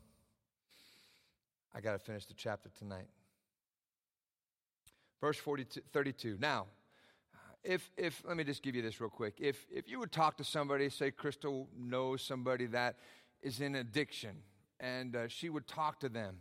I 1.76 1.80
got 1.80 1.92
to 1.92 1.98
finish 1.98 2.24
the 2.24 2.32
chapter 2.32 2.70
tonight. 2.78 3.04
Verse 5.20 5.36
42, 5.36 5.82
32. 5.92 6.38
Now, 6.40 6.66
if, 7.62 7.90
if, 7.98 8.22
let 8.26 8.38
me 8.38 8.44
just 8.44 8.62
give 8.62 8.74
you 8.74 8.80
this 8.80 8.98
real 8.98 9.10
quick. 9.10 9.34
If, 9.38 9.66
if 9.70 9.86
you 9.86 9.98
would 9.98 10.10
talk 10.10 10.38
to 10.38 10.44
somebody, 10.44 10.88
say 10.88 11.10
Crystal 11.10 11.68
knows 11.76 12.22
somebody 12.22 12.64
that 12.66 12.96
is 13.42 13.60
in 13.60 13.74
addiction, 13.74 14.36
and 14.80 15.14
uh, 15.14 15.28
she 15.28 15.50
would 15.50 15.66
talk 15.66 16.00
to 16.00 16.08
them, 16.08 16.36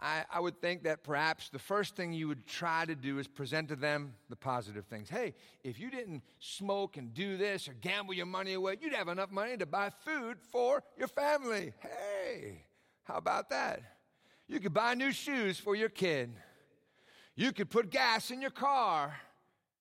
I, 0.00 0.24
I 0.28 0.40
would 0.40 0.60
think 0.60 0.82
that 0.82 1.04
perhaps 1.04 1.48
the 1.48 1.60
first 1.60 1.94
thing 1.94 2.12
you 2.12 2.26
would 2.26 2.48
try 2.48 2.84
to 2.84 2.96
do 2.96 3.20
is 3.20 3.28
present 3.28 3.68
to 3.68 3.76
them 3.76 4.14
the 4.28 4.36
positive 4.36 4.86
things. 4.86 5.08
Hey, 5.08 5.34
if 5.62 5.78
you 5.78 5.88
didn't 5.88 6.22
smoke 6.40 6.96
and 6.96 7.14
do 7.14 7.36
this 7.36 7.68
or 7.68 7.74
gamble 7.74 8.12
your 8.12 8.26
money 8.26 8.54
away, 8.54 8.76
you'd 8.80 8.92
have 8.92 9.08
enough 9.08 9.30
money 9.30 9.56
to 9.56 9.66
buy 9.66 9.90
food 10.04 10.38
for 10.50 10.82
your 10.98 11.08
family. 11.08 11.72
Hey, 11.80 12.64
how 13.04 13.18
about 13.18 13.50
that? 13.50 13.95
You 14.48 14.60
could 14.60 14.74
buy 14.74 14.94
new 14.94 15.12
shoes 15.12 15.58
for 15.58 15.74
your 15.74 15.88
kid. 15.88 16.32
You 17.34 17.52
could 17.52 17.68
put 17.68 17.90
gas 17.90 18.30
in 18.30 18.40
your 18.40 18.50
car. 18.50 19.14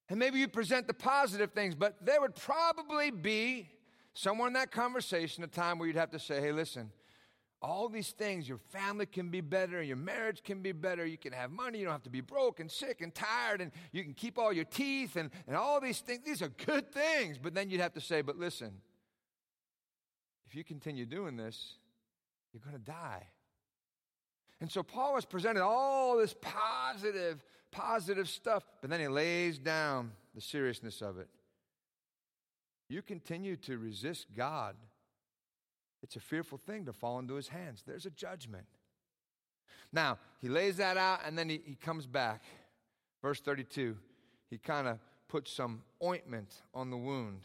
And 0.10 0.20
maybe 0.20 0.40
you 0.40 0.48
present 0.48 0.88
the 0.88 0.94
positive 0.94 1.52
things, 1.52 1.74
but 1.74 2.06
there 2.06 2.22
would 2.22 2.36
probably 2.36 3.10
be 3.10 3.70
somewhere 4.14 4.48
in 4.48 4.54
that 4.54 4.72
conversation 4.72 5.44
a 5.44 5.48
time 5.48 5.80
where 5.80 5.88
you'd 5.88 5.96
have 5.96 6.12
to 6.12 6.20
say, 6.20 6.42
hey, 6.42 6.52
listen, 6.52 6.92
all 7.62 7.90
these 7.90 8.12
things, 8.12 8.48
your 8.48 8.60
family 8.60 9.08
can 9.08 9.30
be 9.30 9.42
better, 9.42 9.82
your 9.82 9.98
marriage 9.98 10.44
can 10.44 10.62
be 10.62 10.72
better, 10.72 11.06
you 11.06 11.18
can 11.18 11.34
have 11.34 11.50
money, 11.50 11.80
you 11.80 11.86
don't 11.86 11.94
have 11.94 12.04
to 12.04 12.12
be 12.12 12.22
broke 12.22 12.60
and 12.60 12.70
sick 12.70 13.02
and 13.02 13.16
tired, 13.16 13.62
and 13.62 13.72
you 13.92 14.04
can 14.04 14.14
keep 14.14 14.38
all 14.38 14.54
your 14.54 14.66
teeth 14.66 15.16
and, 15.16 15.32
and 15.48 15.56
all 15.56 15.82
these 15.82 16.00
things. 16.02 16.22
These 16.24 16.44
are 16.44 16.50
good 16.50 16.92
things. 16.92 17.40
But 17.40 17.56
then 17.56 17.72
you'd 17.72 17.82
have 17.82 17.94
to 17.94 18.02
say, 18.02 18.22
but 18.22 18.38
listen, 18.38 18.74
if 20.48 20.54
you 20.54 20.64
continue 20.64 21.08
doing 21.08 21.38
this, 21.38 21.78
you're 22.54 22.62
going 22.62 22.78
to 22.78 22.92
die. 22.92 23.28
And 24.62 24.72
so 24.72 24.84
Paul 24.84 25.16
has 25.16 25.26
presented 25.26 25.64
all 25.64 26.18
this 26.18 26.36
positive 26.40 27.44
positive 27.76 28.30
stuff, 28.30 28.64
but 28.82 28.90
then 28.90 29.02
he 29.02 29.08
lays 29.08 29.60
down 29.60 30.12
the 30.34 30.42
seriousness 30.42 31.02
of 31.02 31.18
it. 31.18 31.28
you 32.88 33.02
continue 33.02 33.58
to 33.58 33.78
resist 33.78 34.28
God, 34.36 34.76
it's 36.02 36.16
a 36.16 36.20
fearful 36.20 36.58
thing 36.58 36.86
to 36.86 36.94
fall 36.94 37.20
into 37.20 37.34
his 37.34 37.48
hands. 37.48 37.84
There's 37.86 38.06
a 38.06 38.12
judgment. 38.12 38.68
Now, 39.92 40.20
he 40.40 40.48
lays 40.48 40.78
that 40.78 40.98
out 40.98 41.22
and 41.26 41.38
then 41.38 41.50
he, 41.50 41.62
he 41.66 41.76
comes 41.76 42.06
back. 42.06 42.44
Verse 43.22 43.42
32, 43.42 43.98
he 44.50 44.58
kind 44.58 44.88
of 44.88 45.00
puts 45.28 45.52
some 45.52 45.82
ointment 46.04 46.62
on 46.74 46.92
the 46.92 46.98
wound. 46.98 47.42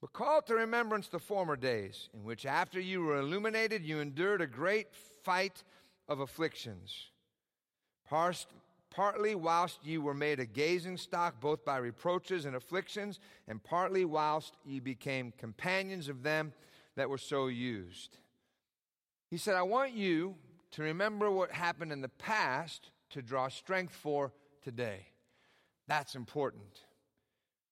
But 0.00 0.12
call 0.12 0.40
to 0.42 0.54
remembrance 0.54 1.08
the 1.08 1.18
former 1.18 1.56
days, 1.56 2.08
in 2.14 2.24
which 2.24 2.46
after 2.46 2.80
you 2.80 3.02
were 3.02 3.18
illuminated, 3.18 3.84
you 3.84 4.00
endured 4.00 4.40
a 4.40 4.46
great 4.46 4.88
fight 5.22 5.62
of 6.08 6.20
afflictions. 6.20 7.10
Partly 8.08 9.34
whilst 9.34 9.84
you 9.84 10.02
were 10.02 10.14
made 10.14 10.40
a 10.40 10.46
gazing 10.46 10.96
stock, 10.96 11.40
both 11.40 11.64
by 11.64 11.76
reproaches 11.76 12.44
and 12.44 12.56
afflictions, 12.56 13.20
and 13.46 13.62
partly 13.62 14.04
whilst 14.04 14.54
you 14.64 14.80
became 14.80 15.32
companions 15.38 16.08
of 16.08 16.22
them 16.22 16.52
that 16.96 17.08
were 17.08 17.18
so 17.18 17.46
used. 17.46 18.18
He 19.30 19.36
said, 19.36 19.54
I 19.54 19.62
want 19.62 19.92
you 19.92 20.34
to 20.72 20.82
remember 20.82 21.30
what 21.30 21.52
happened 21.52 21.92
in 21.92 22.00
the 22.00 22.08
past 22.08 22.90
to 23.10 23.22
draw 23.22 23.48
strength 23.48 23.94
for 23.94 24.32
today. 24.62 25.06
That's 25.86 26.16
important. 26.16 26.80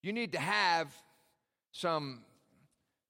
You 0.03 0.13
need 0.13 0.33
to 0.33 0.39
have 0.39 0.95
some, 1.73 2.23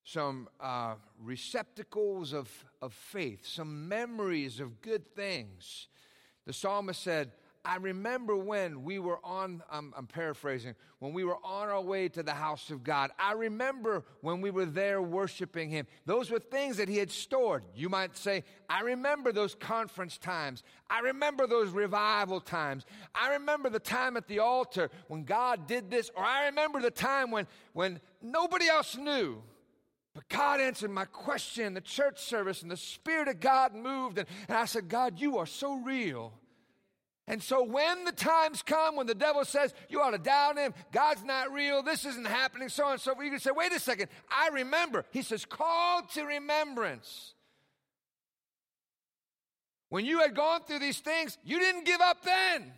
some 0.05 0.49
uh, 0.61 0.95
receptacles 1.21 2.33
of, 2.33 2.51
of 2.81 2.93
faith, 2.93 3.47
some 3.47 3.89
memories 3.89 4.61
of 4.61 4.81
good 4.81 5.15
things. 5.15 5.89
The 6.47 6.53
psalmist 6.53 7.03
said, 7.03 7.33
I 7.69 7.77
remember 7.77 8.35
when 8.35 8.83
we 8.83 8.99
were 8.99 9.19
on, 9.23 9.63
I'm, 9.71 9.93
I'm, 9.95 10.07
paraphrasing, 10.07 10.75
when 11.01 11.13
we 11.13 11.25
were 11.25 11.37
on 11.45 11.69
our 11.69 11.83
way 11.83 12.09
to 12.09 12.23
the 12.23 12.33
house 12.33 12.71
of 12.71 12.83
God. 12.83 13.11
I 13.19 13.33
remember 13.33 14.05
when 14.23 14.41
we 14.41 14.51
were 14.51 14.65
there 14.65 15.03
worshiping 15.03 15.69
Him. 15.69 15.87
Those 16.07 16.31
were 16.31 16.39
things 16.39 16.79
that 16.79 16.89
He 16.89 16.97
had 16.97 17.11
stored. 17.11 17.65
You 17.75 17.91
might 17.91 18.17
say, 18.17 18.45
I 18.71 18.81
remember 18.81 19.33
those 19.33 19.55
conference 19.55 20.17
times. 20.17 20.63
I 20.89 21.01
remember 21.01 21.47
those 21.47 21.69
revival 21.69 22.41
times. 22.41 22.87
I 23.15 23.35
remember 23.35 23.69
the 23.69 23.81
time 23.81 24.17
at 24.17 24.29
the 24.29 24.39
altar 24.39 24.91
when 25.09 25.25
God 25.25 25.67
did 25.67 25.91
this, 25.91 26.11
or 26.17 26.25
I 26.25 26.47
remember 26.47 26.81
the 26.81 26.91
time 26.91 27.31
when, 27.31 27.47
when 27.75 28.01
nobody 28.23 28.69
else 28.69 28.97
knew. 28.97 29.43
But 30.15 30.29
God 30.29 30.61
answered 30.61 30.91
my 30.91 31.05
question 31.05 31.75
the 31.75 31.81
church 31.81 32.21
service, 32.21 32.63
and 32.63 32.71
the 32.71 32.77
Spirit 32.77 33.29
of 33.29 33.41
God 33.41 33.75
moved. 33.75 34.19
And, 34.19 34.27
and 34.49 34.59
I 34.59 34.65
said, 34.65 34.89
God, 34.89 35.21
you 35.21 35.39
are 35.39 35.47
so 35.47 35.75
real. 35.75 36.33
And 37.29 37.43
so 37.43 37.63
when 37.63 38.05
the 38.05 38.13
times 38.13 38.63
come 38.63 38.97
when 38.97 39.07
the 39.07 39.15
devil 39.15 39.45
says 39.45 39.75
you 39.91 40.01
ought 40.01 40.13
to 40.13 40.19
doubt 40.19 40.57
him, 40.57 40.73
God's 40.93 41.23
not 41.23 41.53
real, 41.53 41.83
this 41.83 42.07
isn't 42.07 42.27
happening, 42.27 42.71
so 42.71 42.87
on 42.87 42.93
and 42.93 43.01
so 43.01 43.15
forth, 43.15 43.25
you 43.25 43.31
can 43.31 43.39
say, 43.39 43.51
wait 43.55 43.71
a 43.71 43.79
second, 43.79 44.09
I 44.31 44.49
remember. 44.49 45.05
He 45.11 45.21
says, 45.21 45.45
call 45.45 46.03
to 46.15 46.25
remembrance. 46.25 47.35
When 49.91 50.07
you 50.07 50.21
had 50.21 50.35
gone 50.35 50.63
through 50.67 50.79
these 50.81 51.01
things, 51.01 51.37
you 51.45 51.59
didn't 51.59 51.85
give 51.85 52.01
up 52.01 52.23
then. 52.25 52.73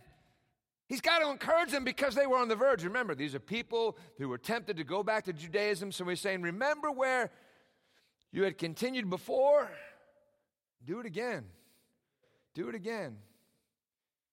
He's 0.91 0.99
got 0.99 1.19
to 1.19 1.29
encourage 1.29 1.71
them 1.71 1.85
because 1.85 2.15
they 2.15 2.27
were 2.27 2.35
on 2.35 2.49
the 2.49 2.55
verge. 2.57 2.83
Remember, 2.83 3.15
these 3.15 3.33
are 3.33 3.39
people 3.39 3.97
who 4.17 4.27
were 4.27 4.37
tempted 4.37 4.75
to 4.75 4.83
go 4.83 5.03
back 5.03 5.23
to 5.23 5.31
Judaism. 5.31 5.93
So 5.93 6.03
he's 6.03 6.19
saying, 6.19 6.41
remember 6.41 6.91
where 6.91 7.31
you 8.33 8.43
had 8.43 8.57
continued 8.57 9.09
before? 9.09 9.71
Do 10.85 10.99
it 10.99 11.05
again. 11.05 11.45
Do 12.53 12.67
it 12.67 12.75
again. 12.75 13.15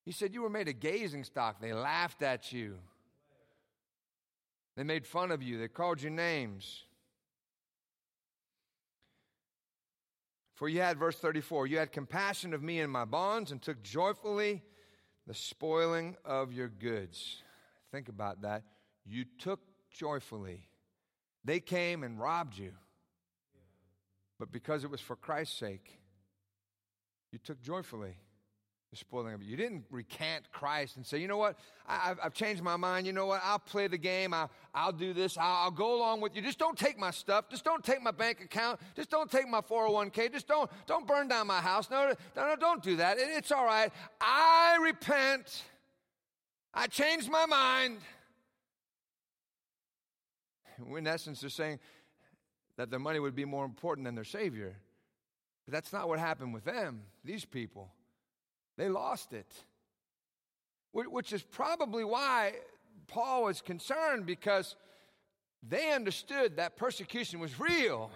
He 0.05 0.11
said, 0.11 0.35
You 0.35 0.43
were 0.43 0.51
made 0.51 0.67
a 0.67 0.73
gazing 0.73 1.23
stock. 1.23 1.61
They 1.61 1.73
laughed 1.73 2.23
at 2.23 2.51
you. 2.51 2.79
They 4.75 4.83
made 4.83 5.07
fun 5.07 5.31
of 5.31 5.45
you. 5.45 5.61
They 5.61 5.69
called 5.69 6.03
you 6.03 6.11
names. 6.11 6.83
For 10.57 10.69
you 10.69 10.81
had, 10.81 10.99
verse 10.99 11.21
34, 11.21 11.69
you 11.69 11.79
had 11.79 11.93
compassion 11.93 12.53
of 12.53 12.65
me 12.65 12.81
and 12.81 12.91
my 12.91 13.05
bonds 13.05 13.53
and 13.53 13.63
took 13.63 13.81
joyfully 13.85 14.65
the 15.29 15.35
spoiling 15.35 16.17
of 16.25 16.55
your 16.55 16.69
goods. 16.69 17.43
Think 17.93 18.09
about 18.09 18.43
that. 18.43 18.63
You 19.05 19.27
took 19.39 19.61
joyfully. 19.93 20.67
They 21.45 21.61
came 21.61 22.03
and 22.03 22.19
robbed 22.19 22.57
you. 22.57 22.73
But 24.39 24.51
because 24.51 24.85
it 24.85 24.91
was 24.91 25.03
for 25.03 25.17
Christ's 25.17 25.59
sake, 25.59 26.01
you 27.31 27.39
took 27.39 27.61
joyfully 27.61 28.17
the 28.91 28.97
spoiling 28.97 29.35
of 29.35 29.43
it. 29.43 29.47
You 29.47 29.57
didn't 29.57 29.85
recant 29.91 30.51
Christ 30.51 30.97
and 30.97 31.05
say, 31.05 31.19
you 31.19 31.29
know 31.29 31.37
what, 31.37 31.59
I, 31.87 32.15
have 32.23 32.33
changed 32.33 32.63
my 32.63 32.77
mind. 32.77 33.07
You 33.07 33.13
know 33.13 33.27
what, 33.27 33.43
I'll 33.45 33.59
play 33.59 33.87
the 33.87 33.99
game. 33.99 34.33
I'll, 34.33 34.51
I'll 34.75 34.93
do 34.93 35.13
this. 35.13 35.37
I'll, 35.37 35.65
I'll, 35.65 35.71
go 35.71 35.97
along 35.97 36.23
with 36.23 36.35
you. 36.35 36.41
Just 36.41 36.59
don't 36.59 36.79
take 36.79 36.99
my 36.99 37.11
stuff. 37.11 37.51
Just 37.51 37.65
don't 37.65 37.85
take 37.85 38.03
my 38.03 38.11
bank 38.11 38.41
account. 38.41 38.81
Just 38.97 39.11
don't 39.11 39.31
take 39.31 39.47
my 39.47 39.61
401k. 39.61 40.33
Just 40.33 40.49
don't, 40.49 40.71
don't 40.87 41.07
burn 41.07 41.29
down 41.29 41.47
my 41.47 41.61
house. 41.61 41.91
No, 41.91 42.15
no, 42.35 42.49
no 42.49 42.57
don't 42.57 42.83
do 42.83 42.97
that. 42.97 43.19
It, 43.19 43.29
it's 43.37 43.53
all 43.53 43.67
right. 43.67 43.93
I 44.21 44.79
repent. 44.83 45.65
I 46.73 46.87
changed 46.87 47.31
my 47.31 47.45
mind. 47.45 47.99
In 50.97 51.07
essence, 51.07 51.41
they're 51.41 51.51
saying 51.51 51.79
that 52.77 52.89
their 52.89 53.01
money 53.01 53.19
would 53.19 53.35
be 53.35 53.45
more 53.45 53.65
important 53.65 54.07
than 54.07 54.15
their 54.15 54.25
Savior. 54.25 54.77
But 55.67 55.75
that's 55.75 55.93
not 55.93 56.09
what 56.09 56.19
happened 56.19 56.55
with 56.55 56.65
them, 56.65 57.03
these 57.23 57.45
people. 57.45 57.91
They 58.79 58.89
lost 58.89 59.35
it. 59.35 59.53
Which 60.93 61.33
is 61.33 61.43
probably 61.43 62.05
why 62.05 62.55
Paul 63.09 63.45
was 63.45 63.61
concerned 63.61 64.25
because 64.25 64.77
they 65.69 65.93
understood 65.93 66.57
that 66.57 66.77
persecution 66.77 67.41
was 67.41 67.61
real. 67.61 68.11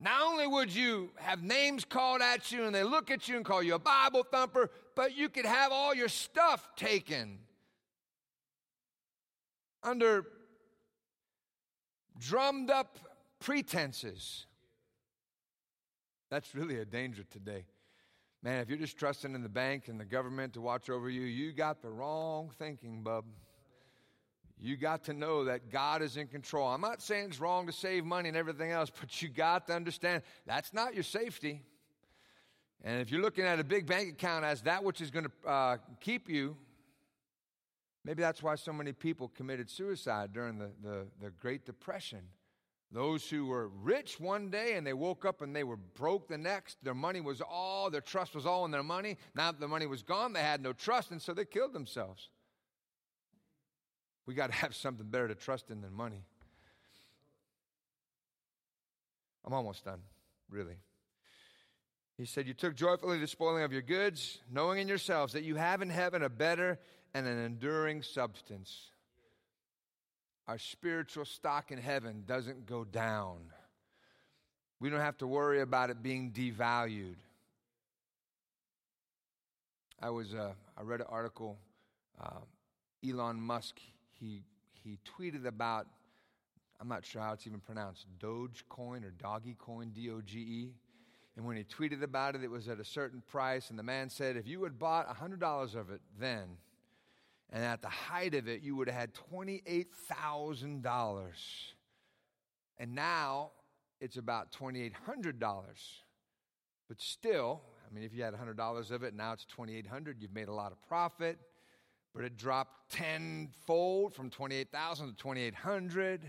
Not 0.00 0.22
only 0.22 0.46
would 0.46 0.72
you 0.72 1.10
have 1.16 1.42
names 1.42 1.84
called 1.84 2.22
at 2.22 2.52
you 2.52 2.64
and 2.64 2.74
they 2.74 2.84
look 2.84 3.10
at 3.10 3.28
you 3.28 3.36
and 3.36 3.44
call 3.44 3.62
you 3.62 3.74
a 3.74 3.80
Bible 3.80 4.22
thumper, 4.22 4.70
but 4.94 5.16
you 5.16 5.28
could 5.28 5.44
have 5.44 5.72
all 5.72 5.92
your 5.92 6.08
stuff 6.08 6.68
taken 6.76 7.38
under 9.82 10.24
drummed 12.20 12.70
up 12.70 12.98
pretenses. 13.40 14.46
That's 16.30 16.54
really 16.54 16.78
a 16.78 16.84
danger 16.84 17.24
today. 17.24 17.64
Man, 18.42 18.60
if 18.60 18.68
you're 18.68 18.78
just 18.78 18.96
trusting 18.96 19.34
in 19.34 19.42
the 19.42 19.48
bank 19.48 19.88
and 19.88 19.98
the 19.98 20.04
government 20.04 20.52
to 20.54 20.60
watch 20.60 20.90
over 20.90 21.10
you, 21.10 21.22
you 21.22 21.52
got 21.52 21.82
the 21.82 21.90
wrong 21.90 22.50
thinking, 22.58 23.02
bub. 23.02 23.24
You 24.60 24.76
got 24.76 25.04
to 25.04 25.12
know 25.12 25.44
that 25.44 25.70
God 25.70 26.02
is 26.02 26.16
in 26.16 26.26
control. 26.26 26.68
I'm 26.68 26.80
not 26.80 27.00
saying 27.00 27.26
it's 27.26 27.40
wrong 27.40 27.66
to 27.66 27.72
save 27.72 28.04
money 28.04 28.28
and 28.28 28.36
everything 28.36 28.70
else, 28.70 28.90
but 29.00 29.22
you 29.22 29.28
got 29.28 29.66
to 29.68 29.74
understand 29.74 30.22
that's 30.46 30.72
not 30.72 30.94
your 30.94 31.04
safety. 31.04 31.62
And 32.82 33.00
if 33.00 33.10
you're 33.10 33.22
looking 33.22 33.44
at 33.44 33.58
a 33.58 33.64
big 33.64 33.86
bank 33.86 34.10
account 34.10 34.44
as 34.44 34.62
that 34.62 34.82
which 34.84 35.00
is 35.00 35.10
going 35.10 35.26
to 35.26 35.48
uh, 35.48 35.76
keep 36.00 36.28
you, 36.28 36.56
maybe 38.04 38.22
that's 38.22 38.42
why 38.42 38.54
so 38.54 38.72
many 38.72 38.92
people 38.92 39.28
committed 39.28 39.68
suicide 39.68 40.32
during 40.32 40.58
the, 40.58 40.70
the, 40.82 41.06
the 41.20 41.30
Great 41.30 41.64
Depression. 41.64 42.20
Those 42.90 43.28
who 43.28 43.46
were 43.46 43.68
rich 43.68 44.18
one 44.18 44.48
day 44.48 44.74
and 44.74 44.86
they 44.86 44.94
woke 44.94 45.26
up 45.26 45.42
and 45.42 45.54
they 45.54 45.64
were 45.64 45.76
broke 45.76 46.26
the 46.28 46.38
next. 46.38 46.82
Their 46.82 46.94
money 46.94 47.20
was 47.20 47.42
all, 47.42 47.90
their 47.90 48.00
trust 48.00 48.34
was 48.34 48.46
all 48.46 48.64
in 48.64 48.70
their 48.70 48.82
money. 48.82 49.18
Now 49.34 49.52
that 49.52 49.60
the 49.60 49.68
money 49.68 49.86
was 49.86 50.02
gone, 50.02 50.32
they 50.32 50.40
had 50.40 50.62
no 50.62 50.72
trust, 50.72 51.10
and 51.10 51.20
so 51.20 51.34
they 51.34 51.44
killed 51.44 51.74
themselves. 51.74 52.30
We 54.26 54.34
got 54.34 54.50
to 54.50 54.56
have 54.56 54.74
something 54.74 55.06
better 55.06 55.28
to 55.28 55.34
trust 55.34 55.70
in 55.70 55.82
than 55.82 55.92
money. 55.92 56.24
I'm 59.44 59.52
almost 59.52 59.84
done, 59.84 60.00
really. 60.50 60.76
He 62.16 62.24
said, 62.24 62.46
You 62.46 62.54
took 62.54 62.74
joyfully 62.74 63.18
the 63.18 63.26
spoiling 63.26 63.64
of 63.64 63.72
your 63.72 63.82
goods, 63.82 64.38
knowing 64.50 64.78
in 64.80 64.88
yourselves 64.88 65.34
that 65.34 65.44
you 65.44 65.56
have 65.56 65.82
in 65.82 65.90
heaven 65.90 66.22
a 66.22 66.28
better 66.28 66.78
and 67.14 67.26
an 67.26 67.38
enduring 67.38 68.02
substance 68.02 68.90
our 70.48 70.58
spiritual 70.58 71.26
stock 71.26 71.70
in 71.70 71.78
heaven 71.78 72.24
doesn't 72.26 72.64
go 72.64 72.82
down. 72.82 73.36
We 74.80 74.88
don't 74.88 75.00
have 75.00 75.18
to 75.18 75.26
worry 75.26 75.60
about 75.60 75.90
it 75.90 76.02
being 76.02 76.32
devalued. 76.32 77.16
I 80.00 80.08
was 80.10 80.32
uh, 80.32 80.52
I 80.76 80.82
read 80.82 81.00
an 81.00 81.06
article. 81.10 81.58
Uh, 82.18 82.40
Elon 83.06 83.40
Musk 83.40 83.78
he 84.18 84.42
he 84.72 84.98
tweeted 85.04 85.46
about 85.46 85.86
I'm 86.80 86.88
not 86.88 87.04
sure 87.04 87.20
how 87.20 87.34
it's 87.34 87.46
even 87.46 87.60
pronounced 87.60 88.06
Dogecoin 88.18 89.04
or 89.04 89.10
Doggy 89.10 89.56
Coin 89.58 89.90
D 89.90 90.10
O 90.10 90.22
G 90.22 90.38
E. 90.38 90.72
And 91.36 91.46
when 91.46 91.56
he 91.56 91.64
tweeted 91.64 92.02
about 92.02 92.34
it, 92.34 92.42
it 92.42 92.50
was 92.50 92.68
at 92.68 92.80
a 92.80 92.84
certain 92.84 93.22
price. 93.28 93.70
And 93.70 93.78
the 93.78 93.84
man 93.84 94.10
said, 94.10 94.36
if 94.36 94.48
you 94.48 94.64
had 94.64 94.76
bought 94.76 95.06
$100 95.08 95.76
of 95.76 95.90
it 95.90 96.00
then, 96.18 96.56
and 97.50 97.64
at 97.64 97.82
the 97.82 97.88
height 97.88 98.34
of 98.34 98.48
it, 98.48 98.62
you 98.62 98.76
would 98.76 98.88
have 98.88 99.00
had 99.00 99.10
$28,000. 99.32 101.32
And 102.78 102.94
now 102.94 103.50
it's 104.00 104.16
about 104.16 104.52
$2,800. 104.52 105.42
But 106.88 107.00
still, 107.00 107.62
I 107.88 107.94
mean, 107.94 108.04
if 108.04 108.14
you 108.14 108.22
had 108.22 108.34
$100 108.34 108.90
of 108.90 109.02
it, 109.02 109.14
now 109.14 109.32
it's 109.32 109.46
2800 109.46 110.20
you've 110.20 110.34
made 110.34 110.48
a 110.48 110.54
lot 110.54 110.72
of 110.72 110.82
profit. 110.88 111.38
but 112.14 112.24
it 112.24 112.36
dropped 112.36 112.90
tenfold 112.90 114.14
from 114.14 114.30
28,000 114.30 115.08
to 115.08 115.12
2,800. 115.14 116.22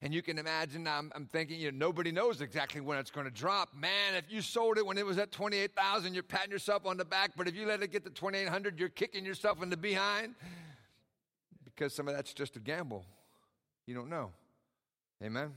And 0.00 0.14
you 0.14 0.22
can 0.22 0.38
imagine, 0.38 0.86
I'm, 0.86 1.10
I'm, 1.14 1.26
thinking, 1.26 1.58
you 1.58 1.72
know, 1.72 1.86
nobody 1.86 2.12
knows 2.12 2.40
exactly 2.40 2.80
when 2.80 2.98
it's 2.98 3.10
going 3.10 3.26
to 3.26 3.32
drop. 3.32 3.70
Man, 3.74 4.14
if 4.14 4.30
you 4.30 4.42
sold 4.42 4.78
it 4.78 4.86
when 4.86 4.96
it 4.96 5.04
was 5.04 5.18
at 5.18 5.32
28,000, 5.32 6.14
you're 6.14 6.22
patting 6.22 6.52
yourself 6.52 6.86
on 6.86 6.96
the 6.96 7.04
back. 7.04 7.32
But 7.36 7.48
if 7.48 7.56
you 7.56 7.66
let 7.66 7.82
it 7.82 7.90
get 7.90 8.04
to 8.04 8.10
2,800, 8.10 8.78
you're 8.78 8.90
kicking 8.90 9.24
yourself 9.24 9.60
in 9.60 9.70
the 9.70 9.76
behind 9.76 10.36
because 11.64 11.94
some 11.94 12.06
of 12.06 12.14
that's 12.14 12.32
just 12.32 12.56
a 12.56 12.60
gamble. 12.60 13.04
You 13.86 13.94
don't 13.94 14.08
know. 14.08 14.30
Amen? 15.22 15.52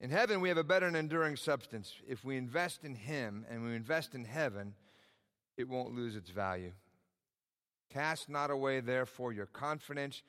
In 0.00 0.10
heaven, 0.10 0.40
we 0.40 0.48
have 0.48 0.58
a 0.58 0.64
better 0.64 0.86
and 0.86 0.96
enduring 0.96 1.36
substance. 1.36 1.92
If 2.08 2.24
we 2.24 2.36
invest 2.36 2.84
in 2.84 2.94
Him 2.94 3.44
and 3.50 3.64
we 3.64 3.74
invest 3.74 4.14
in 4.14 4.24
heaven, 4.24 4.74
it 5.56 5.68
won't 5.68 5.94
lose 5.94 6.14
its 6.14 6.30
value. 6.30 6.72
Cast 7.90 8.28
not 8.28 8.50
away, 8.50 8.80
therefore, 8.80 9.32
your 9.32 9.46
confidence, 9.46 10.22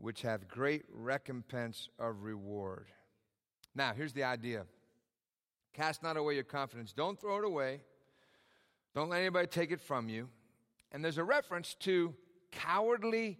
which 0.00 0.22
have 0.22 0.48
great 0.48 0.82
recompense 0.90 1.88
of 1.98 2.22
reward. 2.22 2.86
Now, 3.74 3.92
here's 3.92 4.12
the 4.12 4.24
idea 4.24 4.64
cast 5.72 6.02
not 6.02 6.16
away 6.16 6.34
your 6.34 6.44
confidence. 6.44 6.92
Don't 6.92 7.20
throw 7.20 7.38
it 7.38 7.44
away, 7.44 7.82
don't 8.94 9.10
let 9.10 9.20
anybody 9.20 9.46
take 9.46 9.70
it 9.70 9.80
from 9.80 10.08
you. 10.08 10.28
And 10.92 11.04
there's 11.04 11.18
a 11.18 11.24
reference 11.24 11.74
to 11.80 12.14
cowardly 12.50 13.38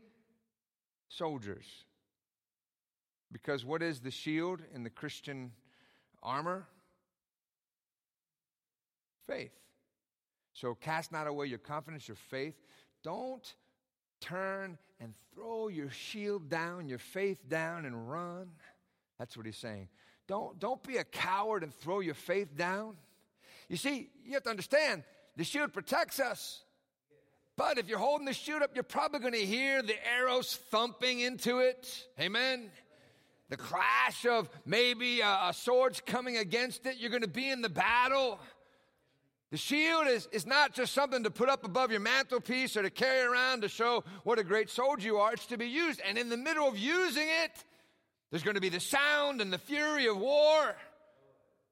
soldiers. 1.09 1.66
Because 3.33 3.64
what 3.64 3.83
is 3.83 4.01
the 4.01 4.11
shield 4.11 4.61
in 4.75 4.85
the 4.85 4.90
Christian 4.90 5.53
armor? 6.23 6.66
Faith. 9.27 9.53
So 10.53 10.75
cast 10.75 11.11
not 11.11 11.27
away 11.27 11.46
your 11.46 11.59
confidence, 11.59 12.07
your 12.07 12.16
faith. 12.16 12.55
Don't 13.03 13.55
turn 14.20 14.78
and 15.00 15.14
throw 15.35 15.68
your 15.68 15.90
shield 15.90 16.48
down, 16.48 16.88
your 16.88 16.98
faith 16.98 17.48
down, 17.48 17.85
and 17.85 18.11
run. 18.11 18.48
That's 19.18 19.37
what 19.37 19.46
he's 19.46 19.56
saying. 19.56 19.88
Don't, 20.26 20.59
don't 20.59 20.83
be 20.83 20.98
a 20.98 21.04
coward 21.04 21.62
and 21.62 21.74
throw 21.74 22.00
your 22.00 22.14
faith 22.14 22.56
down. 22.56 22.96
You 23.68 23.76
see, 23.76 24.11
you 24.24 24.35
have 24.35 24.44
to 24.44 24.50
understand 24.50 25.04
the 25.37 25.44
shield 25.44 25.72
protects 25.72 26.20
us. 26.20 26.62
But 27.56 27.78
if 27.78 27.88
you're 27.88 27.98
holding 27.98 28.26
the 28.26 28.33
shield 28.33 28.62
up, 28.62 28.70
you're 28.74 28.83
probably 28.83 29.20
going 29.20 29.33
to 29.35 29.44
hear 29.44 29.83
the 29.83 29.96
arrows 30.06 30.56
thumping 30.70 31.20
into 31.20 31.59
it. 31.59 32.06
Amen 32.18 32.70
the 33.50 33.56
crash 33.56 34.24
of 34.26 34.48
maybe 34.64 35.20
a, 35.20 35.48
a 35.48 35.52
sword's 35.52 36.00
coming 36.00 36.37
against 36.38 36.87
it. 36.87 36.96
You're 36.98 37.11
going 37.11 37.22
to 37.22 37.28
be 37.28 37.50
in 37.50 37.61
the 37.61 37.68
battle. 37.68 38.38
The 39.50 39.56
shield 39.56 40.06
is, 40.06 40.28
is 40.30 40.46
not 40.46 40.74
just 40.74 40.92
something 40.92 41.24
to 41.24 41.30
put 41.30 41.48
up 41.48 41.64
above 41.64 41.90
your 41.90 42.00
mantelpiece 42.00 42.76
or 42.76 42.82
to 42.82 42.90
carry 42.90 43.26
around 43.26 43.62
to 43.62 43.68
show 43.68 44.04
what 44.22 44.38
a 44.38 44.44
great 44.44 44.70
soldier 44.70 45.06
you 45.06 45.16
are. 45.18 45.32
It's 45.32 45.46
to 45.46 45.58
be 45.58 45.66
used. 45.66 46.00
And 46.08 46.16
in 46.16 46.28
the 46.28 46.36
middle 46.36 46.68
of 46.68 46.78
using 46.78 47.26
it, 47.26 47.64
there's 48.30 48.44
going 48.44 48.54
to 48.54 48.60
be 48.60 48.68
the 48.68 48.80
sound 48.80 49.40
and 49.40 49.52
the 49.52 49.58
fury 49.58 50.06
of 50.06 50.16
war. 50.16 50.76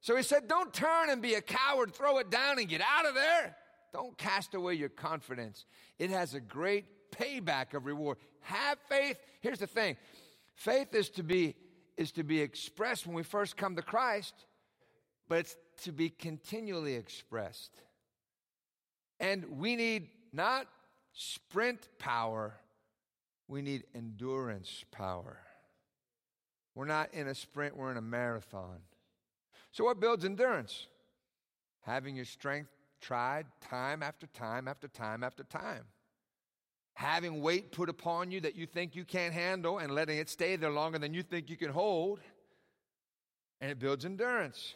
So 0.00 0.16
he 0.16 0.24
said, 0.24 0.48
Don't 0.48 0.72
turn 0.74 1.10
and 1.10 1.22
be 1.22 1.34
a 1.34 1.40
coward, 1.40 1.94
throw 1.94 2.18
it 2.18 2.30
down 2.30 2.58
and 2.58 2.68
get 2.68 2.80
out 2.80 3.06
of 3.06 3.14
there. 3.14 3.56
Don't 3.92 4.18
cast 4.18 4.54
away 4.54 4.74
your 4.74 4.88
confidence. 4.88 5.64
It 5.98 6.10
has 6.10 6.34
a 6.34 6.40
great 6.40 7.10
payback 7.12 7.74
of 7.74 7.86
reward. 7.86 8.18
Have 8.42 8.78
faith. 8.88 9.18
Here's 9.40 9.60
the 9.60 9.66
thing 9.68 9.96
faith 10.54 10.94
is 10.94 11.10
to 11.10 11.22
be 11.22 11.54
is 11.96 12.12
to 12.12 12.22
be 12.22 12.40
expressed 12.40 13.06
when 13.06 13.14
we 13.14 13.24
first 13.24 13.56
come 13.56 13.76
to 13.76 13.82
Christ, 13.82 14.34
but 15.28 15.38
it's 15.38 15.56
to 15.82 15.92
be 15.92 16.10
continually 16.10 16.94
expressed. 16.94 17.82
And 19.20 19.58
we 19.58 19.76
need 19.76 20.08
not 20.32 20.66
sprint 21.12 21.88
power, 21.98 22.54
we 23.46 23.62
need 23.62 23.84
endurance 23.94 24.84
power. 24.90 25.38
We're 26.74 26.84
not 26.84 27.12
in 27.12 27.28
a 27.28 27.34
sprint, 27.34 27.76
we're 27.76 27.90
in 27.90 27.96
a 27.96 28.02
marathon. 28.02 28.78
So, 29.72 29.84
what 29.84 30.00
builds 30.00 30.24
endurance? 30.24 30.86
Having 31.82 32.16
your 32.16 32.24
strength 32.24 32.70
tried 33.00 33.46
time 33.60 34.02
after 34.02 34.26
time 34.28 34.68
after 34.68 34.88
time 34.88 35.22
after 35.22 35.44
time 35.44 35.84
having 36.98 37.40
weight 37.40 37.70
put 37.70 37.88
upon 37.88 38.28
you 38.32 38.40
that 38.40 38.56
you 38.56 38.66
think 38.66 38.96
you 38.96 39.04
can't 39.04 39.32
handle 39.32 39.78
and 39.78 39.94
letting 39.94 40.18
it 40.18 40.28
stay 40.28 40.56
there 40.56 40.68
longer 40.68 40.98
than 40.98 41.14
you 41.14 41.22
think 41.22 41.48
you 41.48 41.56
can 41.56 41.70
hold. 41.70 42.18
And 43.60 43.70
it 43.70 43.78
builds 43.78 44.04
endurance. 44.04 44.74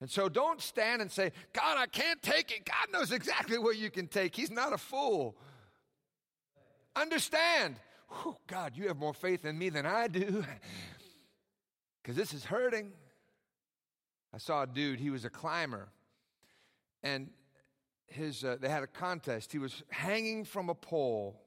And 0.00 0.10
so 0.10 0.28
don't 0.28 0.60
stand 0.60 1.00
and 1.00 1.10
say, 1.10 1.32
God, 1.52 1.78
I 1.78 1.86
can't 1.86 2.20
take 2.20 2.50
it. 2.50 2.66
God 2.66 2.92
knows 2.92 3.12
exactly 3.12 3.58
what 3.58 3.78
you 3.78 3.90
can 3.90 4.06
take. 4.06 4.36
He's 4.36 4.50
not 4.50 4.72
a 4.72 4.78
fool. 4.78 5.36
Understand, 6.94 7.76
Whew, 8.08 8.36
God, 8.46 8.72
you 8.74 8.88
have 8.88 8.96
more 8.96 9.14
faith 9.14 9.44
in 9.44 9.58
me 9.58 9.68
than 9.68 9.86
I 9.86 10.06
do 10.06 10.44
because 12.02 12.16
this 12.16 12.32
is 12.32 12.44
hurting. 12.44 12.92
I 14.32 14.38
saw 14.38 14.62
a 14.62 14.66
dude, 14.66 15.00
he 15.00 15.10
was 15.10 15.24
a 15.24 15.30
climber. 15.30 15.88
And 17.02 17.30
his, 18.06 18.44
uh, 18.44 18.56
they 18.60 18.68
had 18.68 18.82
a 18.82 18.88
contest. 18.88 19.52
He 19.52 19.58
was 19.58 19.82
hanging 19.90 20.44
from 20.44 20.68
a 20.68 20.74
pole. 20.74 21.40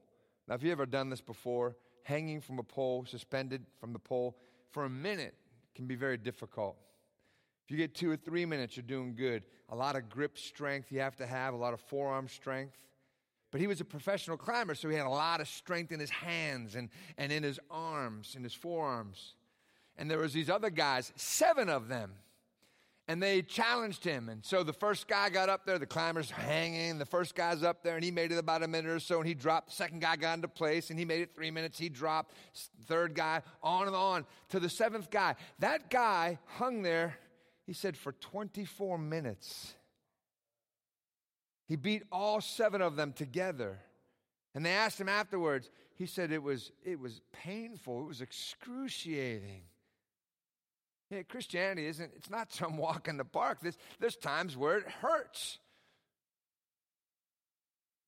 Now, 0.46 0.54
have 0.54 0.62
you 0.62 0.72
ever 0.72 0.86
done 0.86 1.08
this 1.08 1.20
before? 1.20 1.76
Hanging 2.02 2.40
from 2.40 2.58
a 2.58 2.62
pole, 2.62 3.04
suspended 3.06 3.64
from 3.78 3.92
the 3.92 3.98
pole 3.98 4.36
for 4.70 4.84
a 4.84 4.90
minute 4.90 5.34
can 5.74 5.86
be 5.86 5.94
very 5.94 6.16
difficult. 6.16 6.76
You 7.70 7.76
get 7.76 7.94
two 7.94 8.10
or 8.10 8.16
three 8.16 8.44
minutes, 8.44 8.76
you're 8.76 8.84
doing 8.84 9.14
good. 9.14 9.44
A 9.68 9.76
lot 9.76 9.96
of 9.96 10.08
grip 10.08 10.36
strength 10.36 10.90
you 10.90 11.00
have 11.00 11.16
to 11.16 11.26
have, 11.26 11.54
a 11.54 11.56
lot 11.56 11.72
of 11.72 11.80
forearm 11.80 12.28
strength. 12.28 12.76
But 13.52 13.60
he 13.60 13.66
was 13.66 13.80
a 13.80 13.84
professional 13.84 14.36
climber, 14.36 14.74
so 14.74 14.88
he 14.88 14.96
had 14.96 15.06
a 15.06 15.10
lot 15.10 15.40
of 15.40 15.48
strength 15.48 15.92
in 15.92 16.00
his 16.00 16.10
hands 16.10 16.74
and, 16.74 16.88
and 17.18 17.32
in 17.32 17.42
his 17.42 17.58
arms, 17.70 18.34
in 18.36 18.44
his 18.44 18.54
forearms. 18.54 19.34
And 19.96 20.10
there 20.10 20.18
was 20.18 20.32
these 20.32 20.50
other 20.50 20.70
guys, 20.70 21.12
seven 21.16 21.68
of 21.68 21.88
them 21.88 22.12
and 23.10 23.20
they 23.20 23.42
challenged 23.42 24.04
him. 24.04 24.28
And 24.28 24.44
so 24.44 24.62
the 24.62 24.72
first 24.72 25.08
guy 25.08 25.30
got 25.30 25.48
up 25.48 25.66
there, 25.66 25.80
the 25.80 25.86
climber's 25.86 26.30
hanging. 26.30 26.96
The 26.96 27.04
first 27.04 27.34
guy's 27.34 27.64
up 27.64 27.82
there, 27.82 27.96
and 27.96 28.04
he 28.04 28.12
made 28.12 28.30
it 28.30 28.38
about 28.38 28.62
a 28.62 28.68
minute 28.68 28.88
or 28.88 29.00
so, 29.00 29.18
and 29.18 29.26
he 29.26 29.34
dropped. 29.34 29.70
The 29.70 29.74
second 29.74 30.00
guy 30.00 30.14
got 30.14 30.34
into 30.34 30.46
place, 30.46 30.90
and 30.90 30.98
he 30.98 31.04
made 31.04 31.20
it 31.20 31.34
three 31.34 31.50
minutes. 31.50 31.76
He 31.76 31.88
dropped. 31.88 32.36
Third 32.86 33.16
guy, 33.16 33.42
on 33.64 33.88
and 33.88 33.96
on 33.96 34.26
to 34.50 34.60
the 34.60 34.68
seventh 34.68 35.10
guy. 35.10 35.34
That 35.58 35.90
guy 35.90 36.38
hung 36.46 36.82
there, 36.82 37.16
he 37.70 37.74
said, 37.74 37.96
for 37.96 38.10
24 38.10 38.98
minutes. 38.98 39.74
He 41.68 41.76
beat 41.76 42.02
all 42.10 42.40
seven 42.40 42.82
of 42.82 42.96
them 42.96 43.12
together. 43.12 43.78
And 44.56 44.66
they 44.66 44.72
asked 44.72 45.00
him 45.00 45.08
afterwards. 45.08 45.70
He 45.94 46.06
said 46.06 46.32
it 46.32 46.42
was, 46.42 46.72
it 46.84 46.98
was 46.98 47.20
painful, 47.32 48.00
it 48.00 48.08
was 48.08 48.22
excruciating. 48.22 49.62
Yeah, 51.12 51.22
Christianity 51.22 51.86
isn't, 51.86 52.10
it's 52.16 52.28
not 52.28 52.52
some 52.52 52.76
walk 52.76 53.06
in 53.06 53.16
the 53.16 53.24
park. 53.24 53.58
There's, 53.62 53.78
there's 54.00 54.16
times 54.16 54.56
where 54.56 54.78
it 54.78 54.88
hurts. 54.88 55.60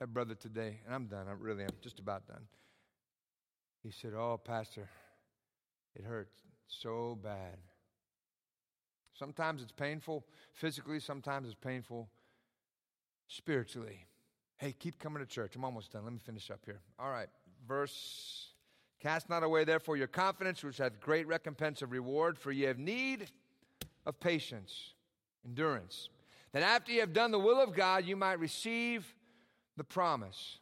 That 0.00 0.08
brother 0.08 0.34
today, 0.34 0.80
and 0.84 0.92
I'm 0.92 1.06
done, 1.06 1.28
I 1.28 1.34
really 1.38 1.62
am 1.62 1.70
just 1.80 2.00
about 2.00 2.26
done. 2.26 2.48
He 3.84 3.92
said, 3.92 4.12
Oh, 4.12 4.40
Pastor, 4.44 4.88
it 5.94 6.02
hurts 6.02 6.34
so 6.66 7.16
bad. 7.22 7.58
Sometimes 9.18 9.62
it's 9.62 9.72
painful 9.72 10.24
physically, 10.52 11.00
sometimes 11.00 11.46
it's 11.46 11.56
painful 11.60 12.08
spiritually. 13.28 14.06
Hey, 14.56 14.74
keep 14.78 14.98
coming 14.98 15.22
to 15.22 15.26
church. 15.26 15.56
I'm 15.56 15.64
almost 15.64 15.92
done. 15.92 16.04
Let 16.04 16.12
me 16.12 16.18
finish 16.18 16.50
up 16.50 16.60
here. 16.64 16.80
All 16.98 17.10
right, 17.10 17.28
verse 17.66 18.52
Cast 19.02 19.28
not 19.28 19.42
away, 19.42 19.64
therefore, 19.64 19.96
your 19.96 20.06
confidence, 20.06 20.62
which 20.62 20.78
hath 20.78 21.00
great 21.00 21.26
recompense 21.26 21.82
of 21.82 21.90
reward, 21.90 22.38
for 22.38 22.52
ye 22.52 22.62
have 22.62 22.78
need 22.78 23.32
of 24.06 24.20
patience, 24.20 24.94
endurance, 25.44 26.08
that 26.52 26.62
after 26.62 26.92
ye 26.92 26.98
have 26.98 27.12
done 27.12 27.32
the 27.32 27.38
will 27.38 27.60
of 27.60 27.74
God, 27.74 28.04
you 28.04 28.14
might 28.14 28.38
receive 28.38 29.12
the 29.76 29.82
promise. 29.82 30.60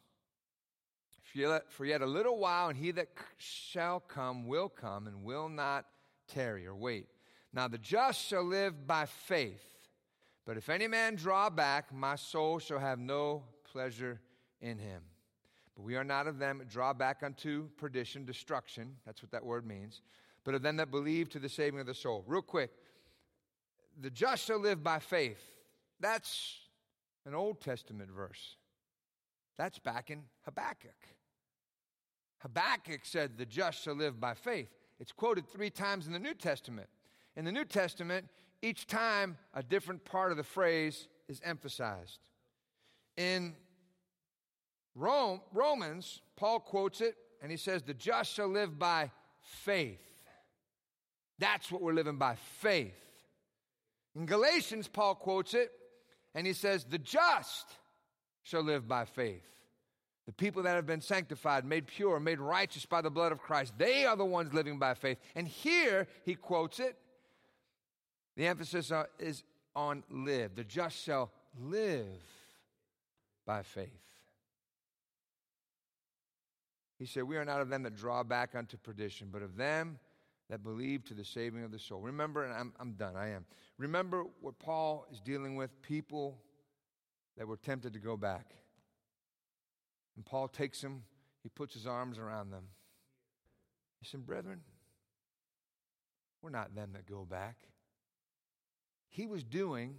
For 1.69 1.85
yet 1.85 2.01
a 2.01 2.05
little 2.07 2.39
while, 2.39 2.69
and 2.69 2.77
he 2.77 2.89
that 2.91 3.09
shall 3.37 3.99
come 3.99 4.47
will 4.47 4.69
come, 4.69 5.05
and 5.05 5.23
will 5.23 5.47
not 5.47 5.85
tarry 6.27 6.65
or 6.65 6.75
wait. 6.75 7.05
Now 7.53 7.67
the 7.67 7.77
just 7.77 8.25
shall 8.25 8.43
live 8.43 8.87
by 8.87 9.05
faith. 9.05 9.63
But 10.45 10.57
if 10.57 10.69
any 10.69 10.87
man 10.87 11.15
draw 11.15 11.49
back, 11.49 11.93
my 11.93 12.15
soul 12.15 12.59
shall 12.59 12.79
have 12.79 12.99
no 12.99 13.43
pleasure 13.71 14.19
in 14.61 14.77
him. 14.77 15.01
But 15.75 15.83
we 15.83 15.95
are 15.95 16.03
not 16.03 16.27
of 16.27 16.39
them 16.39 16.63
draw 16.67 16.93
back 16.93 17.23
unto 17.23 17.69
perdition, 17.77 18.25
destruction. 18.25 18.95
That's 19.05 19.21
what 19.21 19.31
that 19.31 19.45
word 19.45 19.65
means. 19.65 20.01
But 20.43 20.55
of 20.55 20.61
them 20.61 20.77
that 20.77 20.91
believe 20.91 21.29
to 21.29 21.39
the 21.39 21.49
saving 21.49 21.79
of 21.79 21.85
the 21.85 21.93
soul. 21.93 22.23
Real 22.27 22.41
quick. 22.41 22.71
The 23.99 24.09
just 24.09 24.45
shall 24.45 24.59
live 24.59 24.83
by 24.83 24.99
faith. 24.99 25.41
That's 25.99 26.57
an 27.25 27.35
Old 27.35 27.61
Testament 27.61 28.09
verse. 28.09 28.55
That's 29.57 29.77
back 29.77 30.09
in 30.09 30.23
Habakkuk. 30.45 30.95
Habakkuk 32.39 33.01
said, 33.03 33.37
The 33.37 33.45
just 33.45 33.83
shall 33.83 33.93
live 33.93 34.19
by 34.19 34.33
faith. 34.33 34.69
It's 34.99 35.11
quoted 35.11 35.47
three 35.47 35.69
times 35.69 36.07
in 36.07 36.13
the 36.13 36.19
New 36.19 36.33
Testament. 36.33 36.87
In 37.35 37.45
the 37.45 37.51
New 37.51 37.65
Testament, 37.65 38.27
each 38.61 38.87
time 38.87 39.37
a 39.53 39.63
different 39.63 40.03
part 40.05 40.31
of 40.31 40.37
the 40.37 40.43
phrase 40.43 41.07
is 41.27 41.41
emphasized. 41.43 42.19
In 43.17 43.55
Rome, 44.95 45.41
Romans, 45.53 46.21
Paul 46.35 46.59
quotes 46.59 47.01
it, 47.01 47.15
and 47.41 47.49
he 47.49 47.57
says, 47.57 47.83
The 47.83 47.93
just 47.93 48.33
shall 48.33 48.47
live 48.47 48.77
by 48.77 49.11
faith. 49.41 50.01
That's 51.39 51.71
what 51.71 51.81
we're 51.81 51.93
living 51.93 52.17
by 52.17 52.35
faith. 52.59 52.93
In 54.15 54.25
Galatians, 54.25 54.87
Paul 54.87 55.15
quotes 55.15 55.53
it, 55.53 55.71
and 56.35 56.45
he 56.45 56.53
says, 56.53 56.83
The 56.83 56.99
just 56.99 57.67
shall 58.43 58.61
live 58.61 58.87
by 58.87 59.05
faith. 59.05 59.47
The 60.27 60.33
people 60.33 60.63
that 60.63 60.75
have 60.75 60.85
been 60.85 61.01
sanctified, 61.01 61.65
made 61.65 61.87
pure, 61.87 62.19
made 62.19 62.39
righteous 62.39 62.85
by 62.85 63.01
the 63.01 63.09
blood 63.09 63.31
of 63.31 63.39
Christ, 63.39 63.73
they 63.77 64.05
are 64.05 64.15
the 64.15 64.25
ones 64.25 64.53
living 64.53 64.77
by 64.77 64.93
faith. 64.93 65.17
And 65.35 65.47
here 65.47 66.07
he 66.23 66.35
quotes 66.35 66.79
it. 66.79 66.97
The 68.35 68.47
emphasis 68.47 68.91
is 69.19 69.43
on 69.75 70.03
live. 70.09 70.55
The 70.55 70.63
just 70.63 71.03
shall 71.03 71.31
live 71.59 72.05
by 73.45 73.63
faith. 73.63 73.89
He 76.97 77.05
said, 77.05 77.23
We 77.23 77.37
are 77.37 77.45
not 77.45 77.61
of 77.61 77.69
them 77.69 77.83
that 77.83 77.95
draw 77.95 78.23
back 78.23 78.55
unto 78.55 78.77
perdition, 78.77 79.29
but 79.31 79.41
of 79.41 79.57
them 79.57 79.99
that 80.49 80.63
believe 80.63 81.03
to 81.05 81.13
the 81.13 81.25
saving 81.25 81.63
of 81.63 81.71
the 81.71 81.79
soul. 81.79 81.99
Remember, 82.01 82.43
and 82.43 82.53
I'm, 82.53 82.73
I'm 82.79 82.93
done, 82.93 83.15
I 83.15 83.29
am. 83.29 83.45
Remember 83.77 84.25
what 84.41 84.59
Paul 84.59 85.07
is 85.11 85.19
dealing 85.19 85.55
with 85.55 85.81
people 85.81 86.37
that 87.37 87.47
were 87.47 87.57
tempted 87.57 87.93
to 87.93 87.99
go 87.99 88.17
back. 88.17 88.53
And 90.15 90.25
Paul 90.25 90.47
takes 90.47 90.81
them, 90.81 91.03
he 91.41 91.49
puts 91.49 91.73
his 91.73 91.87
arms 91.87 92.19
around 92.19 92.51
them. 92.51 92.65
He 93.99 94.05
said, 94.05 94.25
Brethren, 94.25 94.61
we're 96.41 96.49
not 96.49 96.75
them 96.75 96.91
that 96.93 97.07
go 97.07 97.25
back. 97.25 97.55
He 99.11 99.27
was 99.27 99.43
doing 99.43 99.95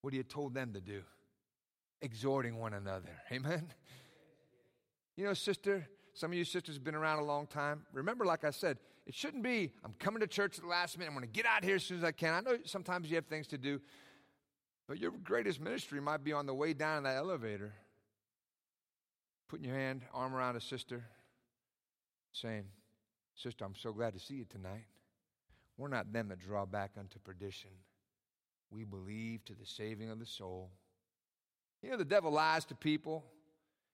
what 0.00 0.12
he 0.12 0.18
had 0.18 0.28
told 0.28 0.54
them 0.54 0.72
to 0.72 0.80
do, 0.80 1.02
exhorting 2.02 2.58
one 2.58 2.74
another. 2.74 3.10
Amen? 3.32 3.72
You 5.16 5.24
know, 5.24 5.34
sister, 5.34 5.86
some 6.14 6.32
of 6.32 6.36
you 6.36 6.44
sisters 6.44 6.74
have 6.74 6.84
been 6.84 6.94
around 6.94 7.20
a 7.20 7.24
long 7.24 7.46
time. 7.46 7.82
Remember, 7.92 8.24
like 8.24 8.44
I 8.44 8.50
said, 8.50 8.78
it 9.06 9.14
shouldn't 9.14 9.42
be, 9.42 9.72
I'm 9.84 9.94
coming 9.98 10.20
to 10.20 10.26
church 10.26 10.56
at 10.56 10.62
the 10.62 10.68
last 10.68 10.98
minute. 10.98 11.10
I'm 11.10 11.16
going 11.16 11.28
to 11.28 11.32
get 11.32 11.46
out 11.46 11.62
here 11.62 11.76
as 11.76 11.84
soon 11.84 11.98
as 11.98 12.04
I 12.04 12.12
can. 12.12 12.34
I 12.34 12.40
know 12.40 12.58
sometimes 12.64 13.08
you 13.08 13.16
have 13.16 13.26
things 13.26 13.46
to 13.48 13.58
do, 13.58 13.80
but 14.88 14.98
your 14.98 15.12
greatest 15.22 15.60
ministry 15.60 16.00
might 16.00 16.24
be 16.24 16.32
on 16.32 16.46
the 16.46 16.54
way 16.54 16.72
down 16.72 16.98
in 16.98 17.04
that 17.04 17.16
elevator, 17.16 17.72
putting 19.48 19.66
your 19.66 19.76
hand, 19.76 20.02
arm 20.12 20.34
around 20.34 20.56
a 20.56 20.60
sister, 20.60 21.04
saying, 22.32 22.64
Sister, 23.34 23.64
I'm 23.64 23.74
so 23.74 23.92
glad 23.92 24.12
to 24.12 24.20
see 24.20 24.34
you 24.34 24.44
tonight. 24.44 24.84
We're 25.78 25.88
not 25.88 26.12
them 26.12 26.28
that 26.28 26.40
draw 26.40 26.66
back 26.66 26.92
unto 26.98 27.18
perdition. 27.18 27.70
We 28.70 28.84
believe 28.84 29.44
to 29.46 29.54
the 29.54 29.66
saving 29.66 30.10
of 30.10 30.18
the 30.18 30.26
soul. 30.26 30.70
You 31.82 31.90
know, 31.90 31.96
the 31.96 32.04
devil 32.04 32.30
lies 32.30 32.64
to 32.66 32.74
people. 32.74 33.24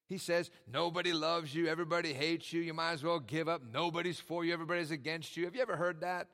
He 0.08 0.18
says, 0.18 0.50
Nobody 0.70 1.12
loves 1.12 1.54
you, 1.54 1.66
everybody 1.66 2.12
hates 2.12 2.52
you, 2.52 2.60
you 2.60 2.74
might 2.74 2.92
as 2.92 3.02
well 3.02 3.18
give 3.18 3.48
up. 3.48 3.62
Nobody's 3.72 4.20
for 4.20 4.44
you, 4.44 4.52
everybody's 4.52 4.90
against 4.90 5.36
you. 5.36 5.44
Have 5.44 5.54
you 5.54 5.62
ever 5.62 5.76
heard 5.76 6.00
that? 6.00 6.28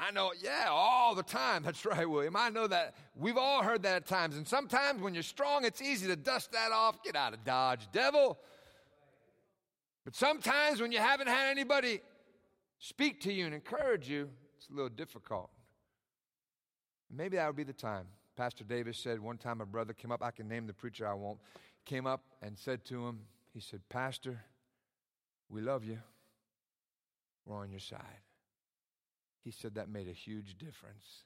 I 0.00 0.12
know, 0.12 0.32
yeah, 0.40 0.66
all 0.70 1.14
the 1.14 1.22
time. 1.22 1.62
That's 1.64 1.84
right, 1.84 2.08
William. 2.08 2.36
I 2.36 2.50
know 2.50 2.66
that. 2.68 2.94
We've 3.16 3.36
all 3.36 3.62
heard 3.62 3.82
that 3.82 3.96
at 3.96 4.06
times. 4.06 4.36
And 4.36 4.46
sometimes 4.46 5.02
when 5.02 5.12
you're 5.14 5.22
strong, 5.22 5.64
it's 5.64 5.82
easy 5.82 6.06
to 6.06 6.16
dust 6.16 6.52
that 6.52 6.70
off. 6.70 7.02
Get 7.02 7.16
out 7.16 7.34
of 7.34 7.44
Dodge, 7.44 7.88
devil. 7.92 8.38
But 10.04 10.14
sometimes 10.14 10.80
when 10.80 10.92
you 10.92 10.98
haven't 10.98 11.26
had 11.26 11.50
anybody 11.50 12.00
speak 12.78 13.20
to 13.22 13.32
you 13.32 13.44
and 13.44 13.54
encourage 13.54 14.08
you, 14.08 14.30
it's 14.56 14.68
a 14.70 14.72
little 14.72 14.88
difficult. 14.88 15.50
Maybe 17.10 17.36
that 17.36 17.46
would 17.46 17.56
be 17.56 17.64
the 17.64 17.72
time. 17.72 18.06
Pastor 18.36 18.64
Davis 18.64 18.98
said 18.98 19.18
one 19.18 19.38
time 19.38 19.60
a 19.60 19.66
brother 19.66 19.92
came 19.92 20.12
up, 20.12 20.22
I 20.22 20.30
can 20.30 20.48
name 20.48 20.66
the 20.66 20.72
preacher, 20.72 21.06
I 21.06 21.14
won't 21.14 21.38
came 21.88 22.06
up 22.06 22.20
and 22.42 22.56
said 22.56 22.84
to 22.84 23.06
him, 23.06 23.20
he 23.54 23.60
said, 23.60 23.80
Pastor, 23.88 24.44
we 25.48 25.62
love 25.62 25.84
you. 25.84 25.98
We're 27.46 27.56
on 27.56 27.70
your 27.70 27.80
side. 27.80 28.02
He 29.42 29.50
said 29.50 29.74
that 29.76 29.88
made 29.88 30.06
a 30.06 30.12
huge 30.12 30.58
difference. 30.58 31.24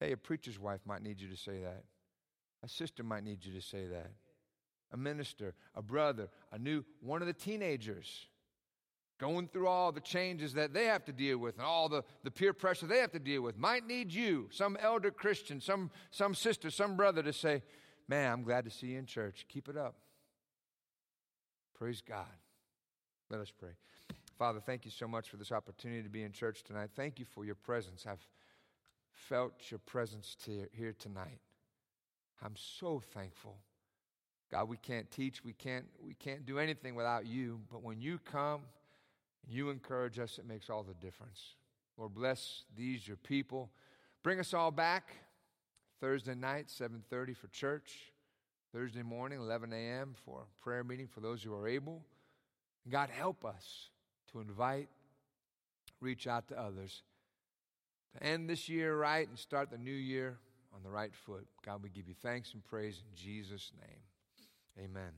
Hey, 0.00 0.10
a 0.10 0.16
preacher's 0.16 0.58
wife 0.58 0.80
might 0.84 1.02
need 1.02 1.20
you 1.20 1.28
to 1.28 1.36
say 1.36 1.60
that. 1.60 1.84
A 2.64 2.68
sister 2.68 3.04
might 3.04 3.22
need 3.22 3.44
you 3.44 3.52
to 3.52 3.62
say 3.62 3.86
that. 3.86 4.10
A 4.92 4.96
minister, 4.96 5.54
a 5.76 5.82
brother, 5.82 6.28
a 6.50 6.58
new 6.58 6.84
one 7.00 7.22
of 7.22 7.28
the 7.28 7.32
teenagers 7.32 8.26
going 9.18 9.48
through 9.48 9.66
all 9.66 9.92
the 9.92 10.00
changes 10.00 10.52
that 10.54 10.74
they 10.74 10.84
have 10.84 11.04
to 11.06 11.12
deal 11.12 11.38
with 11.38 11.56
and 11.56 11.64
all 11.64 11.88
the, 11.88 12.02
the 12.22 12.30
peer 12.30 12.52
pressure 12.52 12.86
they 12.86 12.98
have 12.98 13.12
to 13.12 13.18
deal 13.18 13.42
with 13.42 13.56
might 13.56 13.86
need 13.86 14.12
you, 14.12 14.48
some 14.52 14.76
elder 14.80 15.10
Christian, 15.10 15.60
some, 15.60 15.90
some 16.10 16.34
sister, 16.34 16.70
some 16.70 16.96
brother 16.96 17.22
to 17.22 17.32
say, 17.32 17.62
Man, 18.08 18.32
I'm 18.32 18.42
glad 18.44 18.64
to 18.66 18.70
see 18.70 18.88
you 18.88 18.98
in 18.98 19.06
church. 19.06 19.46
Keep 19.48 19.68
it 19.68 19.76
up. 19.76 19.96
Praise 21.76 22.00
God. 22.06 22.24
Let 23.30 23.40
us 23.40 23.50
pray. 23.50 23.72
Father, 24.38 24.60
thank 24.60 24.84
you 24.84 24.90
so 24.90 25.08
much 25.08 25.28
for 25.28 25.36
this 25.38 25.50
opportunity 25.50 26.02
to 26.02 26.08
be 26.08 26.22
in 26.22 26.30
church 26.30 26.62
tonight. 26.62 26.90
Thank 26.94 27.18
you 27.18 27.24
for 27.24 27.44
your 27.44 27.56
presence. 27.56 28.06
I've 28.08 28.24
felt 29.10 29.54
your 29.70 29.78
presence 29.78 30.36
here 30.72 30.94
tonight. 30.96 31.40
I'm 32.44 32.54
so 32.54 33.02
thankful. 33.12 33.56
God, 34.52 34.68
we 34.68 34.76
can't 34.76 35.10
teach, 35.10 35.44
we 35.44 35.52
can't, 35.52 35.86
we 36.00 36.14
can't 36.14 36.46
do 36.46 36.58
anything 36.58 36.94
without 36.94 37.26
you, 37.26 37.60
but 37.72 37.82
when 37.82 38.00
you 38.00 38.18
come 38.18 38.60
you 39.46 39.70
encourage 39.70 40.18
us, 40.18 40.38
it 40.38 40.46
makes 40.46 40.70
all 40.70 40.82
the 40.82 40.94
difference. 40.94 41.54
Lord, 41.96 42.14
bless 42.14 42.64
these, 42.76 43.06
your 43.06 43.16
people. 43.16 43.70
Bring 44.22 44.40
us 44.40 44.52
all 44.52 44.70
back. 44.70 45.14
Thursday 46.00 46.34
night, 46.34 46.68
7:30 46.68 47.34
for 47.34 47.48
church. 47.48 48.12
Thursday 48.72 49.02
morning, 49.02 49.40
11 49.40 49.72
a.m. 49.72 50.14
for 50.24 50.46
prayer 50.60 50.84
meeting 50.84 51.06
for 51.06 51.20
those 51.20 51.42
who 51.42 51.54
are 51.54 51.66
able. 51.66 52.04
God, 52.88 53.08
help 53.08 53.44
us 53.44 53.88
to 54.32 54.40
invite, 54.40 54.88
reach 56.00 56.26
out 56.26 56.48
to 56.48 56.60
others, 56.60 57.02
to 58.12 58.22
end 58.22 58.50
this 58.50 58.68
year 58.68 58.96
right 58.96 59.26
and 59.26 59.38
start 59.38 59.70
the 59.70 59.78
new 59.78 59.90
year 59.90 60.36
on 60.74 60.82
the 60.82 60.90
right 60.90 61.14
foot. 61.14 61.46
God, 61.64 61.82
we 61.82 61.88
give 61.88 62.06
you 62.08 62.14
thanks 62.22 62.52
and 62.52 62.62
praise 62.64 63.02
in 63.08 63.16
Jesus' 63.16 63.72
name. 63.80 64.84
Amen. 64.84 65.12